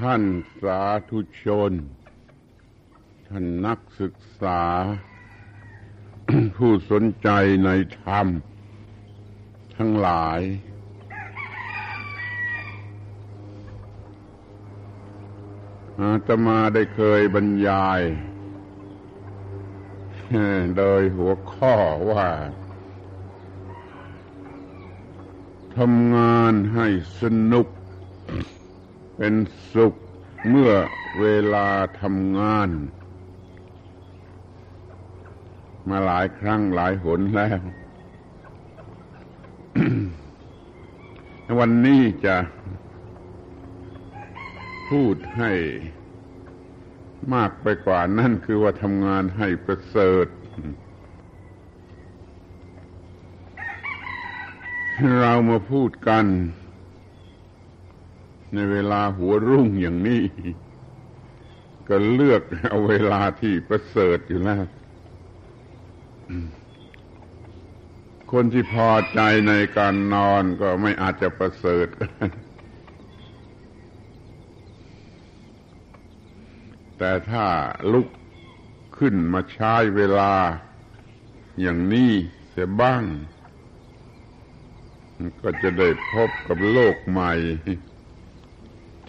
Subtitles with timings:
[0.00, 0.24] ท่าน
[0.62, 1.72] สาธุชน
[3.28, 4.62] ท่านนักศึกษา
[6.56, 7.28] ผู้สนใจ
[7.64, 7.70] ใน
[8.02, 8.26] ธรรม
[9.76, 10.40] ทั้งหลาย
[16.00, 18.00] อาตมาได้เคยบรรยาย
[20.76, 21.74] โดยหัวข้อ
[22.10, 22.28] ว่า
[25.76, 26.86] ทำงานให้
[27.20, 27.22] ส
[27.52, 27.66] นุก
[29.22, 29.36] เป็น
[29.74, 29.94] สุข
[30.48, 30.72] เมื่อ
[31.20, 31.68] เวลา
[32.00, 32.70] ทำงาน
[35.88, 37.60] มาหลายครั้งหลายหนแล้ว
[41.58, 42.36] วันนี้จะ
[44.90, 45.52] พูดให้
[47.34, 50.26] มากไปกว่านั่นคือว่าทำงานให้ประเสริฐ
[55.20, 56.26] เรามาพูดกัน
[58.54, 60.22] ในเวลาหัวรุ่งอย่างนี้
[61.88, 64.64] ก็เลือกเอาเวลาที่ประเสริฐอยู่แล้ว
[68.32, 71.88] คนที่พอใจในการนอนก็ไม่อาจจะประเสริฐ
[76.98, 77.46] แต่ถ้า
[77.92, 78.08] ลุก
[78.98, 80.32] ขึ้นมาใช้เวลา
[81.60, 82.12] อย่างนี้
[82.50, 83.02] เสียบ้าง
[85.42, 87.32] ก็จะได้พบกับโลกใหม่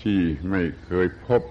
[0.02, 1.41] ที่ไม่เคยพบ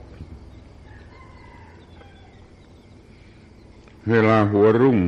[4.10, 4.98] เวลาหัวรุ่ง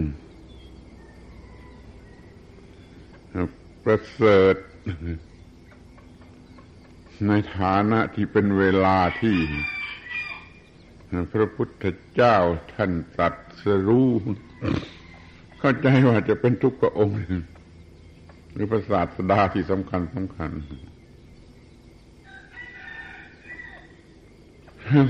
[3.84, 4.56] ประเสริฐ
[7.28, 9.36] ในฐานะที่เป็นเวลาที่
[11.32, 11.84] พระพุทธ
[12.14, 12.36] เจ้า
[12.74, 13.28] ท่านตรั
[13.62, 14.08] สรู้
[15.58, 17.16] เข้าใจว่าจะเป็นทุกพระองค์
[18.52, 20.50] หรือพระศาสดาที่สำคัญสำคัญ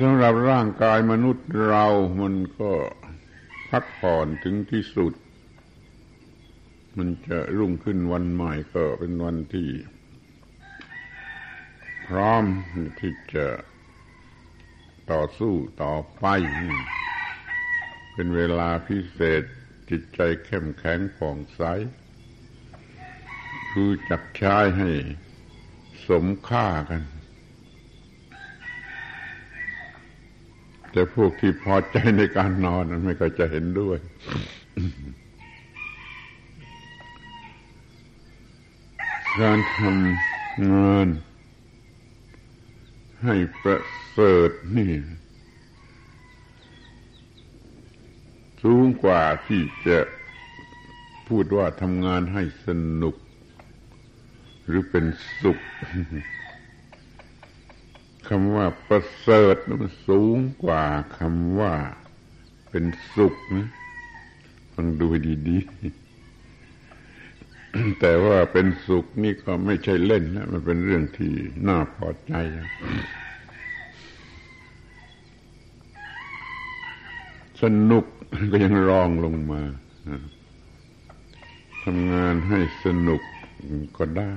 [0.03, 1.87] สำหรับร่างกายมนุษย์เรา
[2.21, 2.73] มันก็
[3.71, 5.13] พักผ่อนถึงที่สุด
[6.97, 9.71] มันจะรุ่งขึ้นวันใหม่ก็เป็นวันที่
[12.07, 12.45] พร้อม
[13.01, 13.47] ที่จะ
[15.11, 16.25] ต่อสู้ต่อไป
[18.15, 19.43] เป็นเวลาพิเศษ
[19.91, 21.63] จิตใจเข้มแข็งผ่องใส
[23.73, 24.91] คือจักใช้ให้
[26.09, 27.03] สมค่ากัน
[30.93, 33.99] แต่พวกที่พอใจในการนอนนั้นไม่ก็จะเห็นด้วย
[39.41, 41.07] การทำงาน
[43.25, 44.93] ให้ประเสริฐนี่
[48.63, 49.99] สูงกว่าที่จะ
[51.29, 52.69] พูดว่าทำงานให้ส
[53.03, 53.17] นุก
[54.67, 55.05] หรือเป็น
[55.41, 55.59] สุข
[58.29, 60.85] คำว่าประเสริฐมันสูงกว่า
[61.19, 61.75] คำว่า
[62.71, 62.85] เป็น
[63.15, 63.69] สุขนะ
[64.75, 65.07] ฟังดู
[65.49, 65.67] ดีๆ
[68.01, 71.33] แต่ว่าเป็นสุขนี่ก็ไม่ใช่เล่นนะมันเป็นเรื่องที่
[71.69, 72.33] น่าพอใจ
[77.63, 78.05] สนุก
[78.53, 79.63] ก็ยังรองลงมา
[81.85, 83.23] ทำงานให้สนุก
[83.97, 84.33] ก็ได้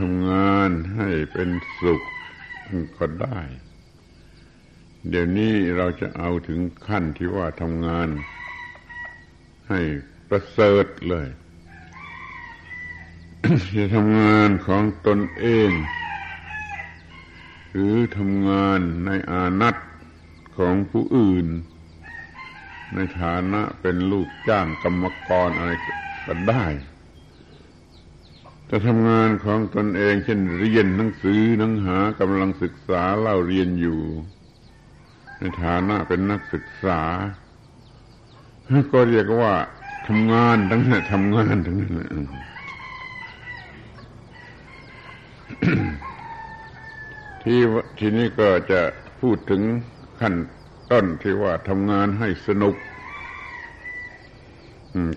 [0.00, 1.48] ทำงานให้เป็น
[1.80, 2.02] สุข
[2.98, 3.40] ก็ได้
[5.08, 8.08] เดี๋ยวนี้เราจะเอาถึงขั้นที่ว่าทำงาน
[9.68, 9.80] ให้
[10.28, 11.28] ประเสริฐเลย
[13.76, 15.70] จะทำงานของตนเอง
[17.70, 19.76] หรือทำงานในอานัต
[20.56, 21.46] ของผู้อื่น
[22.94, 25.72] ในฐานะเป็นลูกจ้างกรรมกรอะไร
[26.26, 26.66] ก็ได้
[28.70, 34.00] จะทำงานของตนเองเช่นเรียนหนังสือหนังหากำลังศึกษาเล่าเรียนอยู่
[35.38, 37.00] ในฐานะเป็นนักศึกษา
[38.92, 39.52] ก็เรียกว่า
[40.08, 42.24] ทำงานทั้งนั้นทำงานทั้งนั้น
[47.42, 47.60] ที่
[47.98, 48.80] ทีนี้ก็จะ
[49.20, 49.62] พูดถึง
[50.20, 50.34] ขั้น
[50.92, 52.74] ต้นที่ว่าทำงานให้สนุก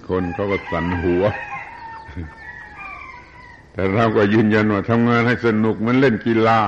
[0.10, 1.24] คนเขาก็สันหัว
[3.80, 6.60] แต่เราก็ยืนยันว่าทำงานให้สนุกมันเล่นกีฬา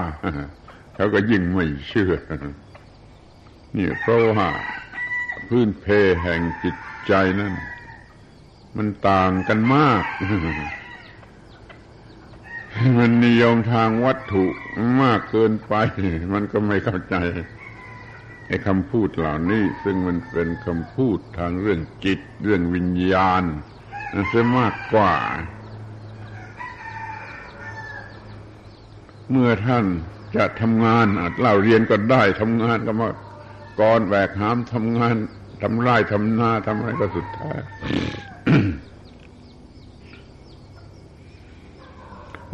[0.96, 2.14] เขาก็ยิ่งไม่เชื่อ
[3.76, 4.48] นี่เพราะว่า
[5.48, 5.86] พื้นเพ
[6.24, 6.76] แห่งจิต
[7.08, 7.54] ใจนั้น
[8.78, 10.04] มันต่างกันมาก
[12.98, 14.46] มันนิยมทางวัตถุ
[15.02, 15.74] มากเกินไป
[16.34, 17.16] มันก็ไม่เข้าใจ
[18.48, 23.44] ไอ้คำพูดเหล่านี้ ซึ่งมันเป็นคำพูดทางเรื่องจิต เรื่องวิญญาณ
[24.14, 25.14] นั่นจะมากกว่า
[29.32, 29.86] เมื่อท่าน
[30.36, 31.06] จะทำงาน
[31.40, 33.10] เล่าเรียนก็ได้ทำงานก็มา
[33.80, 35.16] กรแบกหามทำงาน
[35.62, 37.60] ทำไร่ทำนาทำอะไรก็สุดท้าย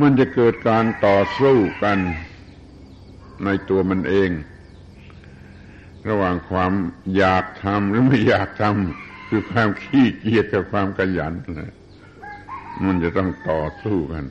[0.01, 1.97] มันจะเกิดการต่อสู้กัน
[3.45, 4.29] ในตัวมันเอง
[6.09, 6.74] ระหว่างความ
[7.15, 11.33] อยากทำหรือไม่อยากทำคือความขี้เกียจกับความขยัน
[12.85, 14.25] มันจะต้องต่อสู้กัน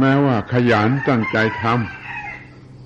[0.00, 1.64] แม้ว่าขยันตั้งใจท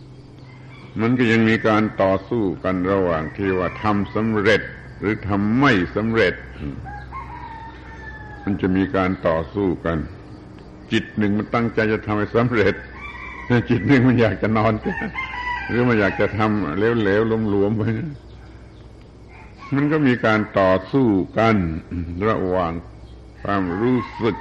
[0.04, 4.62] ำมันก็ยังมีการต่อสู้กันระหว่างที่ว่าทำสำเร็จ
[4.98, 6.34] หรือทำไม่สำเร็จ
[8.44, 9.98] มันจะมีการต่อสู้กัน
[10.92, 12.74] จิตหนึ่งมันตั้งใจจะทำให้สำเร็จ
[13.70, 14.72] จิตหนึ่งมันอยากจะนอน
[15.68, 17.82] หรือมันอยากจะทำเหลวๆหลวมๆไป
[19.74, 21.08] มันก็มีการต่อสู้
[21.38, 21.56] กัน
[22.28, 22.72] ระหว่าง
[23.42, 24.36] ความรู้สึก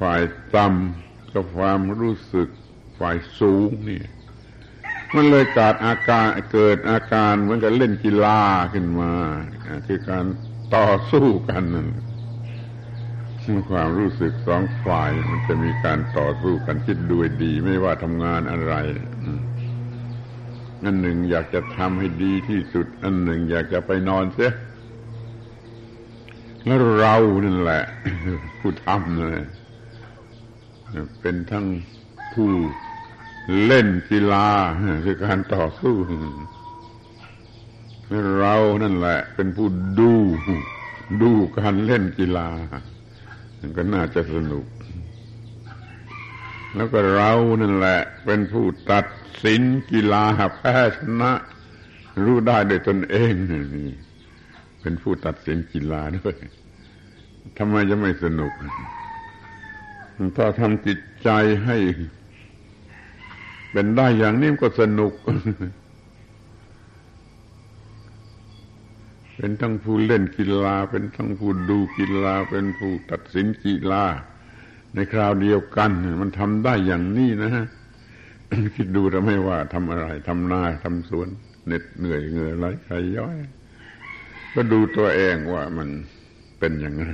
[0.00, 0.20] ฝ่าย
[0.54, 2.48] ต่ำกับความรู้สึก
[2.98, 4.02] ฝ่ายสูงนี่
[5.14, 8.40] มันเลยเกิดอาการเกิดอาการเหมือนกับเล่นกีฬา
[8.72, 9.12] ขึ้นมา
[9.86, 10.24] คือการ
[10.74, 11.88] ต่อสู้กันนั่น
[13.70, 18.74] ความรู้สึกสองฝ่ายมันจะมีการต่อสู้กันคิดดูดี ไม่ว่าทำงานอะไร
[20.84, 24.52] อันหนึ่งอยากจะทำให้ดีที่สุด อันหนึ่งอยากจะไปนอนเสีย
[26.64, 27.82] แล้วเรานั่นแหละ
[28.58, 29.38] ผู้ทำเลย
[31.20, 31.66] เป็นทั้ง
[32.34, 32.50] ผู้
[33.64, 34.48] เล่นกีฬา
[35.04, 35.96] คือการต่อสู้
[38.38, 39.68] เรานั่นแหละ เป็นผู้
[39.98, 40.12] ดู
[41.22, 42.48] ดูการเล่นกีฬา
[43.76, 44.66] ก็น่าจะสนุก
[46.74, 49.06] แล้วก็เรานั่นแหละ เป็นผู้ตัด
[49.44, 49.62] สิน
[49.92, 50.24] กีฬา
[50.56, 51.32] แพ้ชนะ
[52.24, 53.32] รู้ได้โดยตนเอง
[53.74, 53.90] นี่
[54.80, 56.36] เป็นผู้ตัดสินกีฬาด้วย
[57.58, 58.52] ทำไมจะไม่สนุก
[60.36, 61.30] ถ้าทำจิตใจ
[61.64, 61.76] ให้
[63.72, 65.12] เป็นได้อย่างนี้ก็สนุก
[69.36, 74.04] เป็นทั้งผู้เล่นกีฬา เป็นทั้งผู้ดูกีฬา เป็นผู้ตัดสินกีฬา
[74.94, 75.90] ในคราวเดียวกัน
[76.22, 77.66] มันทำได้อย่างนี้นะฮะ
[78.74, 81.28] คิดดูทำไม่ว่าทำอะไรทำนาทำสวน
[81.66, 83.38] เหน็ดเหนื่อยเหงื่อไหลใครย้อย
[84.54, 85.88] ก็ดูตัวเองว่ามัน
[86.58, 87.12] เป็นอย่างไร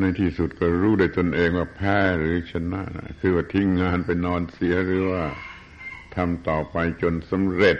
[0.00, 2.82] ในที่สุดก็รู้ได้ตนเองว่าแพ้หรือชนะ
[3.20, 5.24] คือว่าทิ้งงานไปนอนเสียหรือว่า
[6.14, 7.78] ทำต่อไปจนสำเร็จ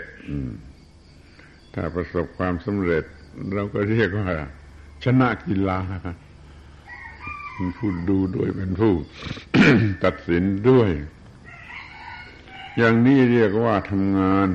[1.73, 3.03] ถ้าประสบความสำเร็จ
[3.53, 4.29] เราก็เรียกว่า
[5.03, 5.79] ชนะกีฬา
[7.53, 8.93] เป็นผู้ดูด้วยเป็นผู้
[10.03, 10.91] ตัดสินด้วย
[12.77, 14.49] อย่างนี้เรียกว่าทำงาน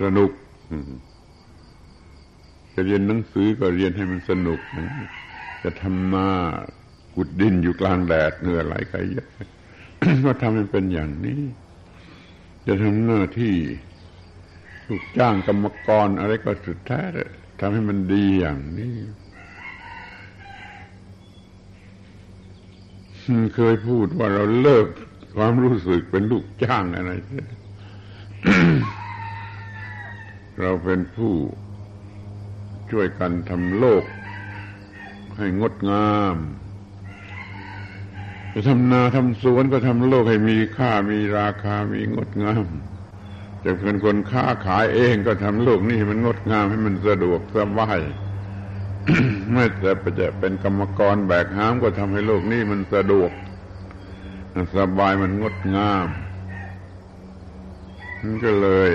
[0.00, 0.30] สนุก
[2.80, 4.60] จะเรียนหนังสือก็เรียนให้มันสนุก
[5.62, 6.28] จะทำนา
[7.14, 9.28] ขุดดินอยู่กลางแดดเหนื่อยไหลใครเยอะ
[10.24, 11.40] ก็ทำให้เป็นอย่างนี้
[12.66, 13.56] จะทำหน้าที่
[14.86, 17.02] ถูกจ้างกรรมกรอะไรก็สุดแท้
[17.60, 18.96] ทำให้มันดีอย่างนี้
[23.54, 24.86] เคยพูดว่าเราเลิก
[25.36, 27.10] ความรู้สึกเป็นลูกจ้างอะไร
[30.60, 31.34] เราเป็นผู้
[32.92, 34.04] ช่วยกันทำโลก
[35.36, 36.36] ให้งดงาม
[38.52, 42.64] จะทำนาทำสวนก็ทำโลกให้มีค่ามีราคามีงดงาม
[43.64, 48.00] จะเป็นคนค้าขายเองก็ทำโลกนี้มันงดงามให้มันสะดวกสบาย
[49.52, 53.30] ไม่แต่จะเป็นกรรมกรแบกหามก็ทำให้โลกนี้มันสะดวก
[54.76, 56.06] สบายมันงดงาม
[58.20, 58.90] มันก็เลย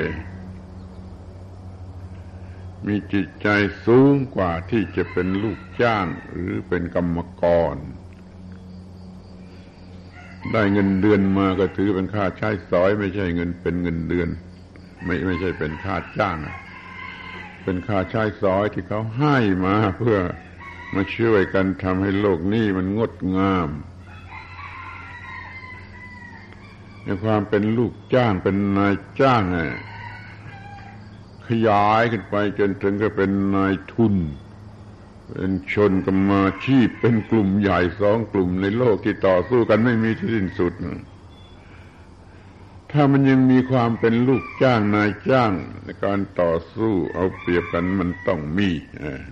[2.88, 3.48] มีจิตใจ
[3.86, 7.76] สูงกว่าที่จะเป็นลูกจ้างหรือเป็นกรรมกร
[10.52, 14.30] ได้เงินเดือนมาก็ถือเป็นค่าใช้สอย ไม่ใช่เงินเป็นเงินเดือน
[15.06, 16.38] ไม่ไม่ใช่เป็นค่าจ้าง
[17.64, 20.20] เป็นค่าใช้สอยที่เขาให้มาเพื่อ
[20.96, 23.70] มาช่วยกันทำให้โลกนี้มันงดงาม
[27.04, 29.60] ในความเป็นลูกจ้างเป็นนายจ้างไง
[31.50, 34.16] ขยายขึ้นไปจนถึงก็เป็นนายทุน
[35.32, 40.74] เป็นชนกรรมาชีพเป็นกลุ่มใหญ่สองกลุ่มในโลกที่ต่อสู้กันไม่มีที่สิ้นสุด
[42.92, 45.52] ถ้ามันยังมีความเป็นลูกจ้างนายจ้าง
[45.84, 48.70] ในการต่อสู้เอาเปรียบกันมันต้องมี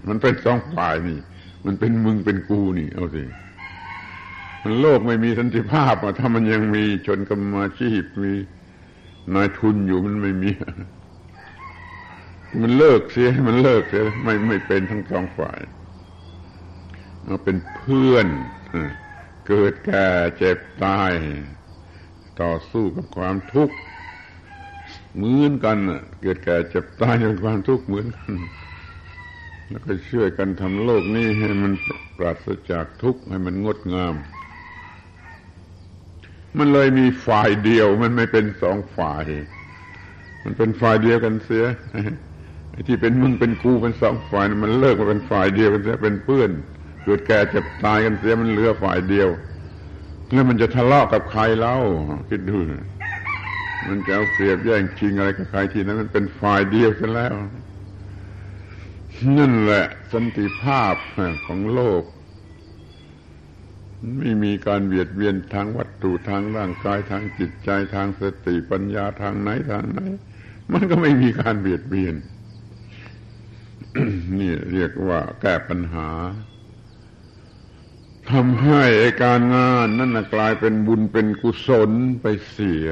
[0.07, 1.19] มันเป็นสองฝ่ายนี่
[1.65, 3.23] มันเป็นมึงเป็นกูนี่ เอาสิ
[4.63, 8.33] มันโลกไม่มีสันติภาพอะถ้ามันยังมีชนกรรมาชีพมี
[9.33, 10.51] นายทุนอยู่มันไม่มี
[12.61, 15.59] มันเลิกเสียมันเลิกเสียไม่ไม่เป็นทั้งสองฝ่าย
[17.27, 18.27] มาเป็นเพื่อน
[19.47, 20.07] เกิดแก่
[20.37, 21.11] เจ็บตาย
[22.41, 23.75] ต่อสู้กับความทุกข์
[25.15, 25.77] เหมือนกัน
[26.21, 28.33] เกิดแก่เจ็บตายเป็นความทุกข์เหมือนกัน
[29.69, 31.73] แล้วก็ช่วยกันทำโลกนี้ให้มัน
[32.17, 34.15] ปราศจากทุกข์ให้มันงดงาม
[36.57, 39.25] มันเลยมีฝ่ายเดียวมันไม่เป็นสองฝ่าย
[40.43, 41.65] มันเป็นฝ่ายเดียวกันเสีย
[42.87, 46.49] ที่เป็นมึงเป็นกูเป็นสองฝ่ายมันเลิกมาเป็นฝ่ายเดียวกันเสียเป็นเพื่อน
[47.03, 49.29] เกิดแก่เจ็บตายกันเสียมันเหลือฝ่ายเดียว
[50.31, 51.75] แล้วมันจะทะเลาะกับใครเล่า
[52.29, 52.57] คิดดู
[53.87, 57.33] มันจะเอาเปรียบแย่งชิงอะไรกับใครทีนั้นมันเป็นฝ่ายเดียวกันแล้ว
[59.37, 60.95] นั่นแหละสันติภาพ
[61.47, 62.03] ของโลก
[64.17, 69.99] ไม่มีการเบียดเบียนทางวัตถุทางร่างกายทางจิตใจทางสติปัญญาทางไหนทางไหน
[70.71, 72.15] มันก็ไม่มีการเบียดเบียน
[74.39, 76.09] นี่เรียกว่าแก้ปัญหา
[78.31, 78.83] ทำให้
[79.23, 82.89] การงานนั่นนะกลายเป็นบุญเป็นกุศลไปเสีย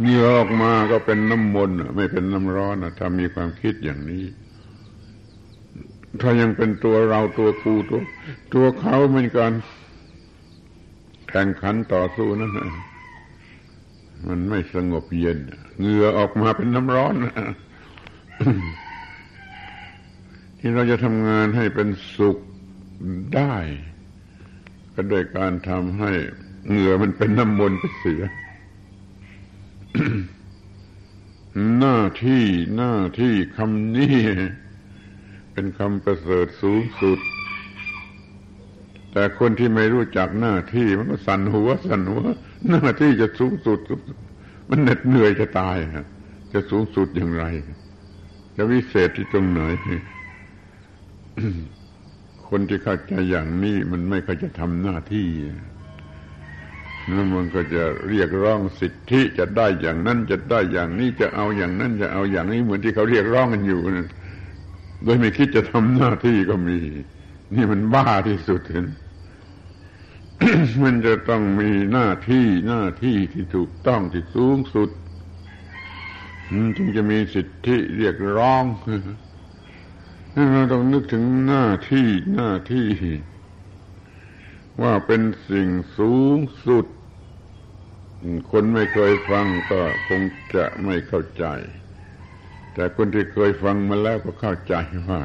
[0.00, 4.24] เหงื่อออกมาก็เป็นน้ำมนต์ไม่เป็นน้ำร้อนถ้ามีความคิดอย่างนี้
[6.20, 8.00] ถ้ายังเป็นตัวเราตัวกูตัว
[8.54, 9.52] ตัวเขาเหมือนกัน
[11.28, 12.52] แข่งขันต่อสู้นั่น
[14.28, 15.38] มันไม่สงบเย็น
[15.78, 17.14] เหงื่อออกมาเป็นน้ำร้อน
[20.58, 22.38] ที่เราจะทำงานให้เป็นสุข
[23.34, 23.56] ได้
[24.94, 26.12] ก็โดยการทำให้
[26.68, 28.22] เหงื่อมันเป็นน้ำมนต์ไปเสีย
[31.78, 32.44] หน้าที่
[32.76, 34.18] หน้าที่คำนี้
[35.52, 37.18] เป็นคำประเสริฐสูงสุด
[39.12, 42.24] แต่คนที่ไม่รู้จักหน้าที่มันก็สั่นหัวสั่นหัว
[42.70, 43.78] หน้าที่จะสูงสุด
[44.68, 45.76] มันเหน็ดเหนื่อยจะตาย
[46.52, 47.44] จะสูงสุดอย่างไร
[48.56, 49.60] จะวิเศษที่ตรงไหน
[52.48, 55.28] คนที่เข้าใจอย่างนี้มันไม่เคยจะทำหน้าที่
[57.10, 64.08] แล้วมันก็จะเรียกร้องสิทธิจะได้อย่างนั้นจะได้อย่างนี้จะเอาอย่างนั้น จะเอาอย่างนี้เหมือนที่เขาเรียกร้องกันอยู่นะ
[65.04, 66.78] โดยไม่คิดจะทำหน้าที่ก็มี
[67.54, 68.86] นี่มันบ้าที่สุดเห็น
[70.82, 74.90] มันจะต้องมีหน้าที่หน้าที่ที่ถูกต้องที่สูงสุด
[76.76, 78.64] จึงจะมีสิทธิเรียกร้อง
[80.52, 82.88] เราต้องนึกถึงหน้าที่หน้าที่
[84.82, 86.86] ว่าเป็นสิ่งสูงสุด
[88.50, 90.22] คนไม่เคยฟังก็คง
[90.54, 91.44] จะไม่เข้าใจ
[92.74, 94.74] แต่คนที่เคยฟังมาแล้วก็เข้าใจ
[95.08, 95.22] ว่า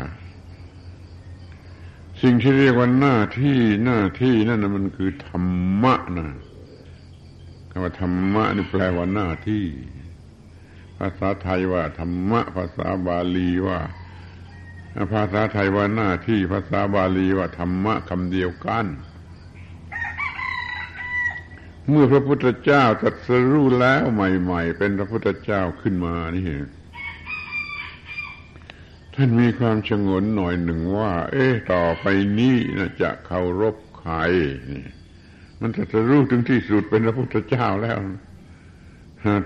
[2.22, 5.46] สิ่งที่เรียกว่าหน้าที่หน้าที่นั่นนะมันคือธรร
[5.84, 6.28] มะนะ
[7.72, 9.66] คำว่าธรรมะนี่แปลว่าหน้าที่
[10.98, 13.80] ภาษาไทยว่าธรรมะ ภาษาบาลีว่า
[15.14, 18.86] ภาษาไทยว่าหน้าที่ ภาษาบาลีว่าธรรมะคำเดียวกัน
[21.90, 26.46] เมื่อพระพุทธเจ้าตรัสรู้แล้วใหม่ ๆ เป็นพระพุทธเจ้าขึ้นมานี่
[29.16, 32.06] ท่านมีความชงนหน่อยหนึ่งว่า เอ๊ะต่อไป
[32.40, 34.14] นี้นะจะเคารพใคร
[34.72, 34.86] นี่
[35.62, 37.98] มันจะรู้ถึงที่สุดเป็นพระพุทธเจ้าแล้ว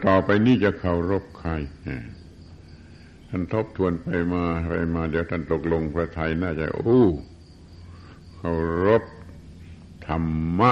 [0.07, 1.51] ต่อไปนี้จะเคารพใคร
[3.29, 7.03] ท่านทบทวนไปมาไปมา เดี๋ยวท่านตกลงพระไทยน่าจะโอ้
[8.35, 8.51] เคา
[8.85, 9.03] รพ
[10.07, 10.71] ธรรมะ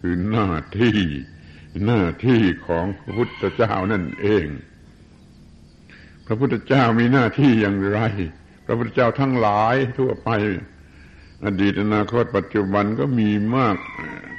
[0.00, 0.48] คือหน้า
[0.80, 0.98] ที่
[1.86, 4.46] หน้าที่ของพระพุทธเจ้านั่นเอง
[6.30, 8.00] ระพุทธเจ้ามีหน้าที่อย่างไร
[8.66, 10.30] พระพุทธเจ้าทั้งหลายทั่วไป
[11.44, 13.76] อดีตอนาคตปัจจุบันก็มีมาก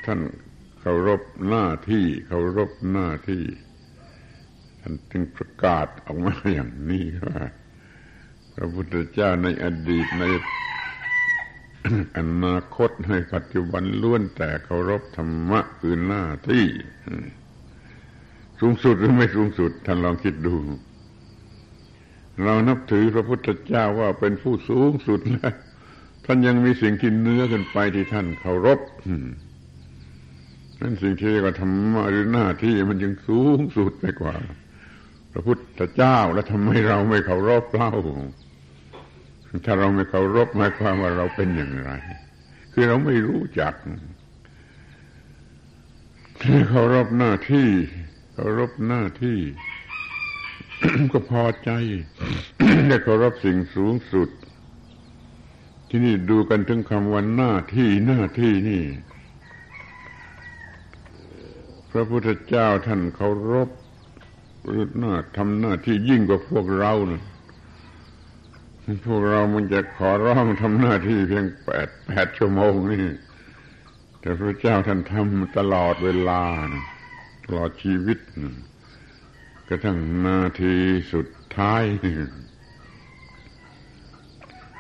[0.06, 0.20] ท่าน
[0.82, 3.44] เคารพหน้าที่เคารพหน้าที่
[4.82, 7.42] ท่านจึงประกาศออกมาอย่างนี้ว่า
[8.54, 10.26] พระพุทธเจ้าในอดีตใน
[12.18, 16.66] อนาคตให้ปัจจุบันล้วนแต่เคารพธรรมะคือหน้าที่
[18.60, 20.56] สูงสุดหรือไม่สูงสุดท่านลองคิดดู
[22.44, 25.54] เรานับถือพระพุทธเจ้าว่าเป็นผู้สูงสุดแล้ว
[26.26, 28.80] ท่านยังมีสิ่งที่เนื้อกันไปที่ท่านเคารพ
[30.82, 34.36] นั่นสิ่งที่เรียกว่าธรรมะหรือหน้าที่มันยังสูงสุดไปกว่า
[35.32, 37.94] พระพุทธเจ้าแล้วทำไมเราไม่เคารพเล่า
[39.66, 41.92] ถ้าเราไม่เคารพหมายความว่าเราเป็นอย่างไร
[42.74, 43.74] คือเราไม่รู้จัก
[46.70, 47.68] เคารพหน้าที่
[48.34, 49.38] เคารพหน้าที่
[51.12, 51.70] ก็พอใจ
[52.88, 54.30] ได้เคารพสิ่งสูงสุด
[55.90, 58.84] ที่นี่ดูกันถึงคำว่าหน้าที่หน้าที่นี่
[61.92, 63.70] พระพุทธเจ้าท่านเคารพ
[64.66, 67.22] หรือหน้าทำหน้าที่ยิ่งกว่าพวกเรานะ
[69.08, 73.06] พวกเรามันจะขอร้องทำหน้าที่เพียงแปดแปดชั่วโมงนี่
[74.22, 76.42] แต่พระเจ้าท่านทำตลอดเวลา
[76.74, 76.86] นะ
[77.46, 78.20] ตลอดชีวิต
[78.71, 78.71] ก
[79.72, 80.76] ระทั่งนาที
[81.14, 81.84] สุดท้าย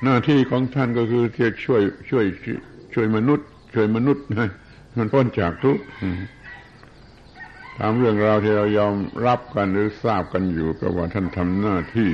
[0.03, 2.25] หน้าที่ของท่านก็คือที่ช่วย ช่วย
[2.93, 4.50] ช่วยมนุษย์ ช่วยมนุษย์นะ
[4.98, 5.83] มันพ้นจากทุกข์
[7.77, 8.95] ตามเรื่องราวที่เรายอม
[9.25, 12.12] รับกันหรือทราบกันอยู่ก็ว่าท่านทำหน้าที่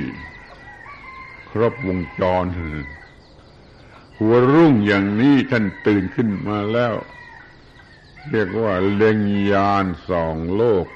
[1.50, 2.44] ครบวงจร
[4.18, 6.94] หัวรุ่งอย่างนี้ท่านตื่นขึ้นมาแล้ว
[8.30, 9.18] เรียกว่าเล็ง
[9.52, 10.86] ยานสองโลก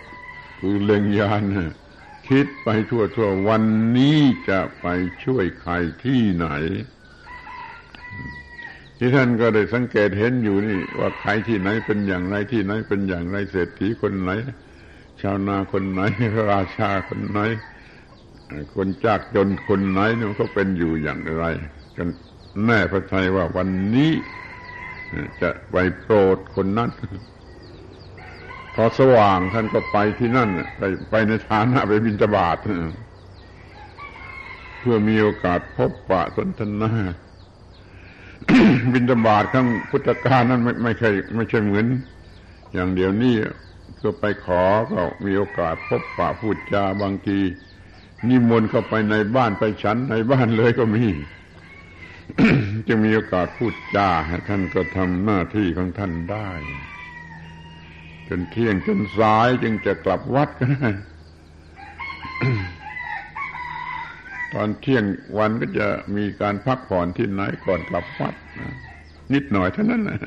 [0.65, 1.45] คือเล็งยาน
[2.29, 3.65] คิดไปทั่วทั่ววัน
[3.99, 4.87] นี้จะไป
[5.25, 5.73] ช่วยใคร
[6.05, 6.49] ที่ไหน
[8.99, 14.31] ที่ท่านก็ได้สังเกตเห็นอยู่นี่ ว่าใครที่ไหนเป็นอย่างไรที่ไหนเป็นอย่างไรเศรษฐีคนไหน
[15.21, 16.01] ชาวนาคนไหน
[16.35, 17.41] ระราชาคนไหน
[18.75, 21.45] คนจากจนคนไหนเนี่ยเขาเป็นอยู่อย่างไร
[21.97, 22.09] จน
[22.65, 24.13] แน่พระทัยว่าวันนี้
[25.41, 26.91] จะไปโปรดคนนั้น
[28.75, 30.49] พอสว่างท่านก็ไปที่นั่น
[30.79, 32.57] ไปไปในฐานะไปบินจบาท
[34.81, 36.93] เพื่อมีโอกาสพบปะสนทนา
[38.93, 41.87] บินจบาทข้างพุทธกาลนั้นไม่ไม่ใช่ไม่ใช่เหมือน
[42.73, 43.35] อย่างเดียวนี้
[43.97, 44.63] เพื่อไปขอ
[44.93, 47.39] ก็มีโอกาสพบปะพูดจาบางที
[48.29, 51.05] นิมนต์เข้าไปในบ้านไปฉันในบ้านเลยก็มี
[52.89, 54.11] จะมีโอกาสพูดจา
[54.49, 56.49] ท่านก็ทำหน้าที่ของท่านได้
[58.29, 60.91] จนเที่ยงจนสายจึงจะกลับวัดก็ได้
[64.55, 65.05] ตอนเที่ยง
[65.39, 65.87] วันก็จะ
[66.17, 68.35] มีการพักผ่อนที่ไหนก่อนกลับวัด
[69.33, 70.21] นิดหน่อยเท่านั้นนะ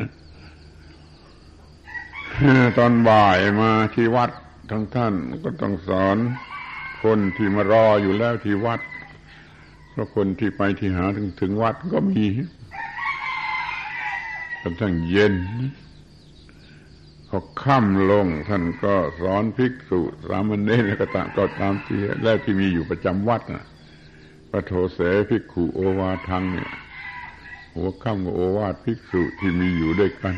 [2.78, 4.32] ตอนบ่ายมาที่วัด
[4.72, 6.18] ทั้งท่านก็ต้องสอน
[7.04, 8.82] คนที่มารออยู่แล้วที่วัด
[9.92, 12.25] เพราะคนที่ไปที่หาถึงถึงวัดก็มี
[14.62, 15.34] กระทั่งเย็น
[17.29, 23.66] พอค่ำลงท่านก็สอนภิกษุสามเณรแล้วก็ตามก็ตามที่แล้วที่มีอยู่ประจำวัดนะ
[24.50, 26.72] พระโทเสภิกขุโอวาทังเนี่ย
[27.75, 30.35] หัวค่ำกับโอวาทภิกษุที่มีอยู่ด้วยกัน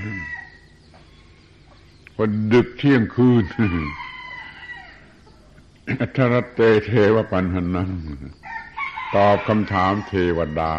[2.16, 3.44] พอดึกเที่ยงคืน
[6.18, 7.92] ทรเตเทวปันหนัง
[9.16, 10.74] ตอบคำถามเทวดา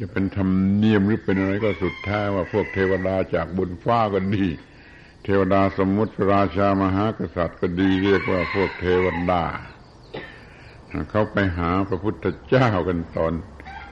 [0.00, 4.46] จะเป็นธรรมเนียมหรือเป็นอะไรก็สุดแท้ว่าพวกเทวดาจากบนฟ้าก็ดี
[5.24, 9.44] เทวดาสมมุติราชามหากษัตริย์ก็ดีเรียกว่าพวกเทวดา
[11.10, 13.32] เขาไปหาพระพุทธเจ้ากันตอน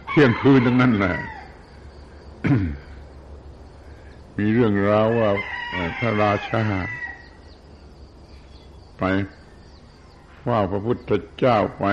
[0.08, 1.16] เที่ยงคืนทั้งนั้นแหละ
[4.38, 5.30] มีเรื่องราวว่า
[5.98, 6.64] พระราชา
[8.98, 9.02] ไป
[10.40, 11.84] เฝ้าพระพุทธเจ้าไป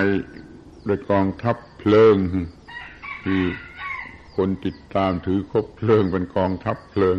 [0.88, 2.16] ด้วยกองทัพเพลิง
[3.24, 3.44] คือ
[4.44, 7.18] คนติดตามถือคบเพลิงเป็นกองทัพเพลิง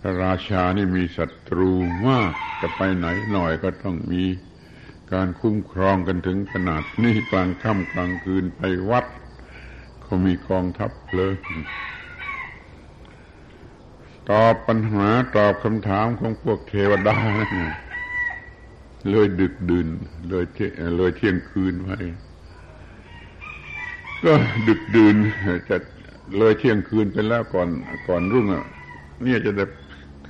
[0.00, 1.72] พระราชานี่มีศัตรู
[2.08, 4.24] มากจะไปไหนหน่อยก็ต้องมี
[5.12, 9.06] การคุ้มครองกันถึงขนาดนี้กลางค่ำกลางคืนไปวัด
[10.02, 11.36] เขามีกองทัพเพลิง
[14.30, 17.16] ตอบปัญหาตอบคำถามของพวกเทวดา
[19.10, 19.88] เลยดึกดื่น
[20.28, 20.44] เลย
[20.96, 21.90] เลยเที่ยงคืนไป
[24.26, 24.34] ก็
[24.68, 25.16] ดึกดื่น
[25.68, 25.76] จะ
[26.38, 27.68] เลยเที่ยงคืนไปแล้วก่อน
[28.08, 28.64] ก่อนรุ่งอะ
[29.22, 29.64] เนี่ยจะได้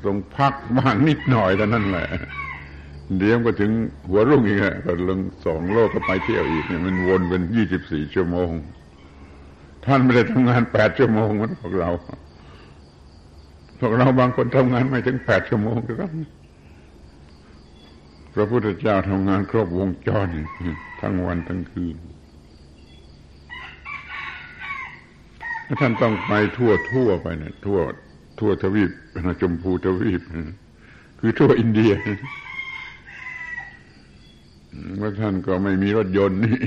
[0.05, 2.07] ตรงพักบ้างนิดหน่อยเท่านั้นแหละ
[3.19, 3.73] เดี๋ยวก็ถึง
[4.09, 8.51] หัวรุ่งอีกอะก็ลงสองโลกก็ไปเที่ยวอีกเนี่ยมันวนเป็นยี่สิบสี่ชั่วโมง
[9.85, 11.91] ท่านไม่ได้ทำงานแปดชั่วโมงเหมือนพวกเรา
[13.81, 16.13] พวกเราบางคนทำงานไม่ถึงแปดชั่วโมงก็ต้อง
[18.35, 20.29] พระพุทธเจ้าทำงานครบวงจร
[21.01, 21.97] ทั้งวันทั้งคืน
[25.81, 27.79] ท่านต้องไปทั่วทั่วไปนะทั่ว
[28.41, 30.23] ทั่วทวีปนะจมพูทวีป
[31.21, 31.93] คือทั่วอินเดีย
[35.01, 36.59] ว่าท่านก็ไม่มีรถยนต์นี่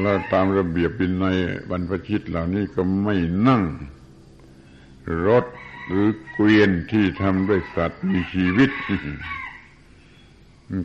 [0.00, 1.26] แล้วตามระเบียบบินใน
[1.70, 3.16] บรรพชิตเหล่านี้ก็ไม่
[3.48, 3.62] นั่ง
[5.26, 5.46] รถ
[5.88, 8.70] หรือเกวียนที่ทำด้วยสัตว์มีชีวิต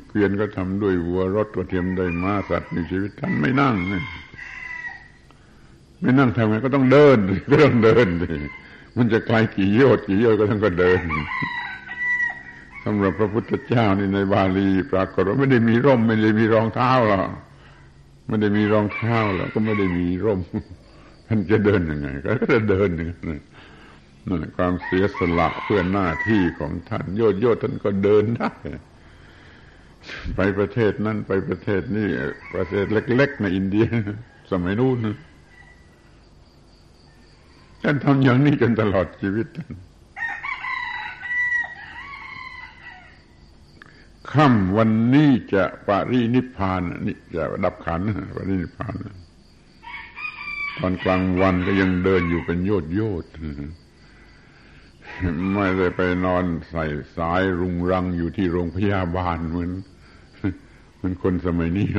[0.07, 3.75] เกวียนก็ทำด้วยวัวรถก็เทียมได้มาสัตว์มีชีวิตท่านไม่นั่ง
[6.03, 7.17] ไม่นั่งทำไงก็ต้องเดิน
[7.51, 8.07] ก็ต้องเดิน
[8.97, 11.01] มันจะไกลกี่โยชน์กี่โยชน์ก็ต้องก็เดิน
[12.83, 17.31] สำหรับพระพุทธเจ้านี่ในบาลีปรากฏว่าไม่ได้มีร่ม ไม่ได้มีรองเท้าหรอก
[18.27, 20.39] ไม่ได้มีรองเท้าแล้วก็ไม่ได้มีร่ม
[21.27, 22.07] ท่านจะเดินยังไง
[22.41, 23.41] ก็จะเดินอย่างนั้น
[24.27, 28.51] นั่นความเสียสละเพื่อหน้าที่ของท่านโยดโยดท่านก็เดินได้
[30.35, 32.07] ไปประเทศนั้นไปประเทศนี้
[32.53, 33.87] ประเทศเล็ก ๆ ในอินเดีย
[34.51, 35.07] สมัยนู้น
[37.83, 39.71] ท่านทำอย่างนี้จนตลอดชีวิตท่าน
[44.31, 48.01] ค่ำวันนี้จะปรินิพานนี่จะดับขัน
[48.35, 48.95] ปรินิพาน
[50.79, 53.25] ตอนกลางวันก็ยังเดินอยู่เป็นโยดโยด
[55.53, 56.85] ไม่ได้ไปนอนใส่
[57.17, 59.71] สายรุงรังอยู่ที่โรงพยาบาลเหมือน
[60.95, 61.89] เหมือนคนสมัยนี้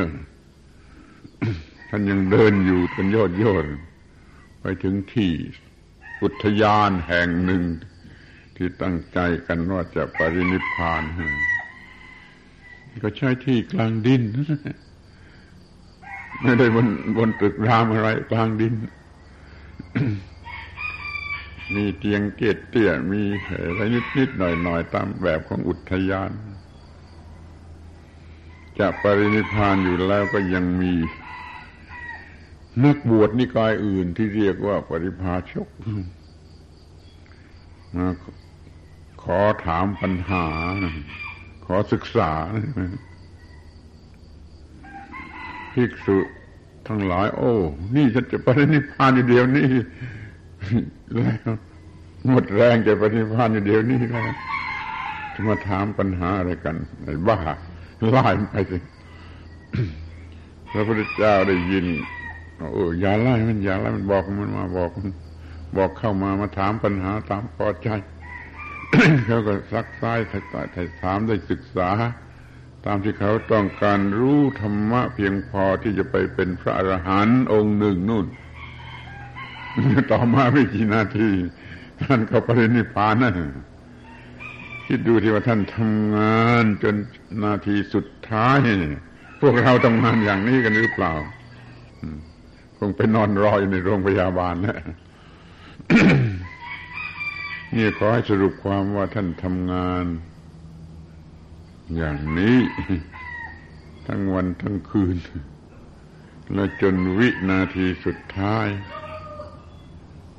[1.88, 3.64] ท่านยังเดินอยู่เป็นโยดโยด
[4.60, 5.32] ไปถึงที่
[6.24, 7.62] อุทยานแห่งหนึ่ง
[8.56, 11.02] ที่ตั้งใจกันว่าจะปรินิพาน
[13.04, 14.22] ก็ใช้ที่กลางดิน
[16.42, 18.74] ไม่ได้บนบนตึกรามอะไรกลางดิน
[21.74, 23.22] มีเตียงเกตเตี้ยมี
[23.68, 26.30] อะไรนิดนิดหน่อยหน่อยตามแบบของอุทยาน
[28.78, 30.92] จะปรินิพานอยู่แล้วก็ยังมี
[32.82, 35.68] นักบวชนิกายอื่นที่เรียกว่าปริพาชก
[37.96, 38.06] มา
[39.22, 40.46] ขอถามปัญหา
[41.66, 42.32] ขอศึกษา
[45.72, 46.18] ภิกษุ
[46.88, 47.52] ทั้งหลาย โอ้
[47.94, 49.70] นี่ฉันจะปรินิพานอยู่เดียวนี้
[51.14, 51.50] แล้ว
[52.28, 54.30] หมดแรงจะปรินิพานอยู่เดียวนี้แล้ว
[55.34, 57.38] จะมาถามปัญหาอะไรกันไอ้บ้า
[58.10, 58.78] ไล่ไปสิ
[60.70, 61.86] พระพุทธเจ้าได้ยิน
[62.58, 62.68] โอ้
[63.00, 65.10] อย่าไล่มันอย่าไล่มันบอกมันมาบอกมัน
[65.76, 67.88] บอกเข้ามามาถามปัญหาตามพอใจ
[69.26, 70.18] เขาก็ซักซ้าย
[71.02, 71.90] ถามได้ศึกษา
[72.86, 78.26] ตามที่เขาต้องการรู้ธรรมะเพียงพอที่จะไปเป็นพระอรหันต์องค์หนึ่งนู่น
[80.10, 81.30] ต่อมาไม่กี่นาที
[82.02, 83.32] ท่านก็ปรินิพานนะ
[84.86, 86.94] คิดดูที่ว่าท่านทำงานจน
[87.44, 88.58] นาทีสุดท้าย
[89.40, 91.12] พวกเราทำงานอย่างนี้กันหรือเปล่า
[92.78, 94.78] คงไปนอนรออยู่ในโรงพยาบาลนะ
[97.74, 100.04] นี่ขอให้สรุปความว่าท่านทำงาน
[101.96, 102.58] อย่างนี้
[104.06, 105.16] ทั้งวันทั้งคืน
[106.54, 108.68] และจนวินาทีสุดท้าย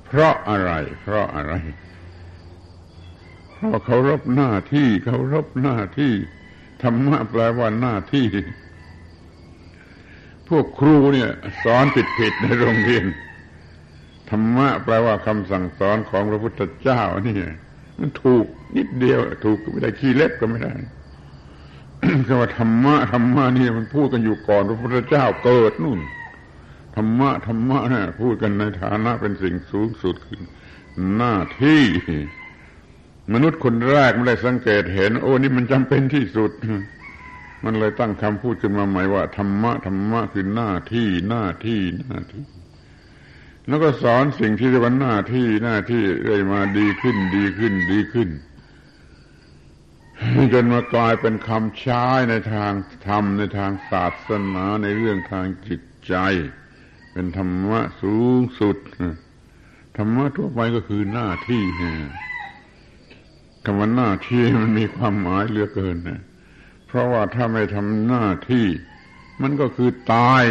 [0.06, 0.72] เพราะอะไร
[1.02, 1.54] เพราะอะไร
[3.52, 6.14] เพราะเขารบหน้าที่เขารบหน้าที่
[6.82, 8.26] ธรรมะแปลว่าหน้าที่
[10.50, 11.30] พวกครูเนี่ย
[11.64, 11.86] สอน
[12.18, 13.06] ผิดๆในโรงเรียน
[14.30, 17.38] ธรรมะแปลว่าคำสั่งสอนของพระพุทธเจ้านี่
[18.00, 18.46] มันถูก
[18.78, 20.74] นิดเดียว ถูกไม่ได้ขี้เล็บก็ไม่ได้
[22.28, 26.00] คำว่าธรรมะธรรมะนี่มันพูดกันอยู่ก่อนพระพุทธเจ้าเกิดนู่น
[26.96, 30.42] ธรรมะธรรมะเนี่ยพูดกันในฐานะเป็นสิ่งสูงสุดคือ
[31.18, 31.84] หน้าที่
[33.34, 36.52] มนุษย์คนแรกไม่ได้สังเกตเห็น โอ้นี่มันจำเป็นที่สุด
[37.64, 42.44] มันเลยตั้งคำพูดขึ้นมาใหม่ว่าธรรมะธรรมะคือหน้าที่หน้าที่หน้าที่
[43.68, 48.30] แล้วก็สอนสิ่งที่เรียกว่าหน้าที่หน้าที่เรื่อยมาดีขึ้น ดีขึ้น ดีขึ้น
[50.54, 52.74] จนมากลายเป็นคำใช้ในทาง
[53.08, 56.16] ธรรมในทางศาสนาในเรื่องทางจิตใจ
[57.12, 58.78] เป็นธรรมะสูงสุด
[59.98, 61.64] ธรรมะทั่วไปก็คือหน้าที่
[63.66, 66.22] คำว่าหน้าที่มันมีความหมายเหลือเกินนะ
[66.96, 68.68] ราะว่าถ้าไม่ทำหน้าที่
[69.42, 70.44] มันก็คือตาย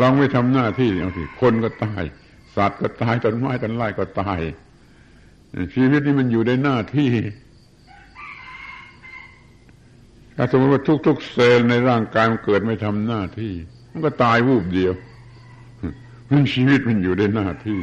[0.00, 2.02] ลองไม่ทำหน้าที่เอาสิคนก็ตาย
[2.56, 4.40] สัตว์ก็ตายต้นไม้ต้นไม้ก็ตาย
[5.74, 7.10] ชีวิตนี้มันอยู่ในหน้าที่
[10.36, 13.52] ถ้าสมมติว่าทุก ๆ เซลล์ในร่างกายมันเกิดไม่ทำหน้าที่
[13.90, 14.92] มันก็ตายวูบเดียว
[16.30, 17.80] มันชีวิตมันอยู่ในหน้าที่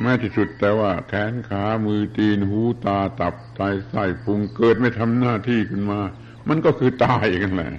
[0.00, 6.00] แม้ที่สุดแต่ว่าแขนขามือตีนหูตาตับไตไส้พุงเกิดไม่ทำหน้าที่ขึ้นมา
[6.48, 7.70] มันก็คือตายกันแหละ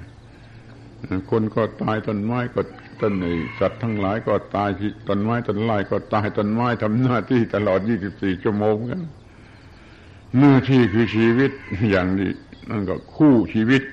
[1.31, 2.61] คนก็ตายต้นไม้ก็
[3.01, 3.27] ต้นไอ
[3.59, 4.69] สัตว์ทั้งหลายก็ตาย
[5.07, 9.01] ต้นไม้ต้นไม้ก็ตายต้นไม้ทำหน้าที่ตลอดยี่สิบสี่ชั่วโมงกัน
[10.39, 11.51] หน้าที่คือชีวิต
[11.91, 12.31] อย่างนี้
[12.69, 13.83] นั่นก็คู่ชีวิต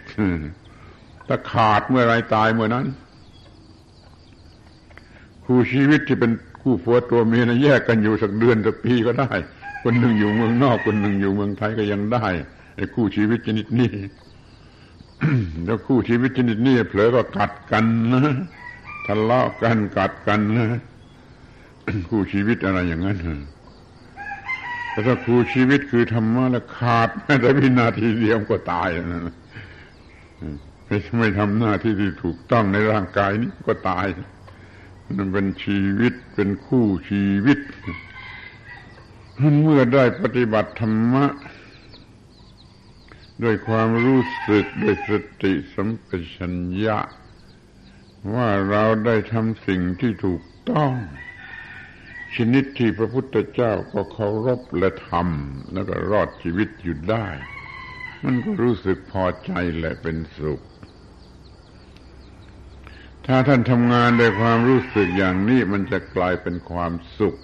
[1.28, 2.86] ถ้าขาดเมื่อไรตายเมื่อนั้น
[5.44, 9.30] คู่ชีวิตที่เป็น คู่ผัวตัวเมียนะแยกกันอยู่สักเดือนสักปีก็ได้
[9.82, 12.26] คนหนึ่งอยู่เมืองนอก คนหนึ่งอยู่เมืองไทยก็ยังได้
[12.76, 13.90] ไอ้คู่ชีวิตชนิดนี้
[15.64, 18.22] แล้วคู่ชีวิตชนิดนี้เผลอก็กัดกันนะ
[19.06, 20.66] ทะเลาะกันกัดกันนะ
[22.08, 23.18] คู่ชีวิตอะไรอย่างนั้น
[24.90, 29.34] แต่ถ้าคู่ชีวิตคือธรรมะแล้วขาดแม้แต่วินาทีเดียวก็ตายนะ
[30.86, 34.06] ไม่ไม่ทำหน้าที่ที่ถูกต้องในร่างกายนี้ก็ตาย
[35.16, 37.60] มันเป็นชีวิตเป็นคู่ชีวิต
[39.62, 41.26] เมื่อได้ปฏิบัติธรรมะ
[43.42, 45.10] ด้วยความรู้สึกด้วยส
[45.42, 46.98] ติสัมปชัญญะ
[48.34, 50.92] ว่าเราได้ทำสิ่งที่ถูกต้อง
[52.36, 57.26] ชนิดที่พระพุทธเจ้าก็เคารพและทำแล้วก็รอดชีวิตอยู่ได้
[58.24, 60.62] มันก็รู้สึกพอใจและเป็นสุข
[63.26, 67.36] ถ้าท่านทำงานด้วยความรู้สึกอย่างนี้มันจะกลายเป็นความสุข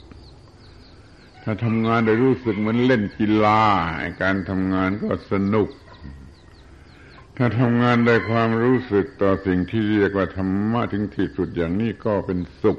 [1.42, 3.62] ถ้าทำงานโดยรู้สึกเหมือนเล่นกีฬา
[4.22, 5.68] การทำงานก็สนุก
[7.36, 12.78] ถ้าทำงานโดยความรู้สึกต่อสิ่งที่เรียกว่าธรรมะถึงที่สุดอย่างนี้ก็เป็นสุข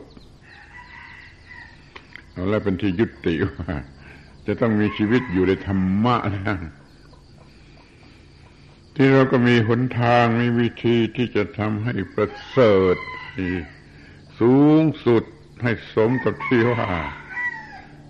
[2.50, 3.74] แล้วเป็นที่ยุติว่า
[4.48, 6.16] จะต้องมีชีวิตอยู่ในธรรมะ
[6.48, 6.58] นะ
[9.02, 12.96] ที่เราก็มีหนทางมีวิธีที่จะทำให้ประเสริฐ
[14.40, 15.24] สูงสุด
[15.64, 16.88] ให้สมกับที่ว่า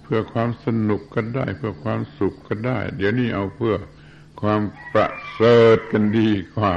[0.04, 3.76] เพื่อความสนุกก็ได้ เพื่อความสุขก็ได้ เดี๋ยวนี้เอาเพื่อ
[4.42, 4.62] ความ
[4.94, 6.76] ประเสริฐกันดีกว่า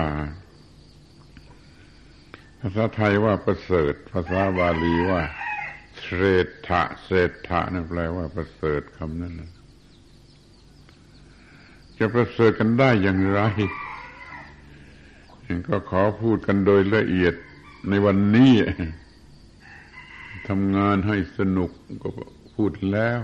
[2.60, 5.22] ภาษาไทยว่าประเสริฐ ภาษาบาลีว่า
[6.02, 9.34] เศรษฐะเศรษฐะนั่นแปลว่าประเสริฐคำนั้น
[11.98, 13.42] จะประเสริฐกันได้อย่างไร
[15.68, 17.34] ก็ขอพูดกันโดยละเอียด
[17.88, 18.54] ในวันนี้
[20.48, 21.70] ทำงานให้สนุก
[22.02, 22.08] ก็
[22.54, 23.18] พูดแล้ว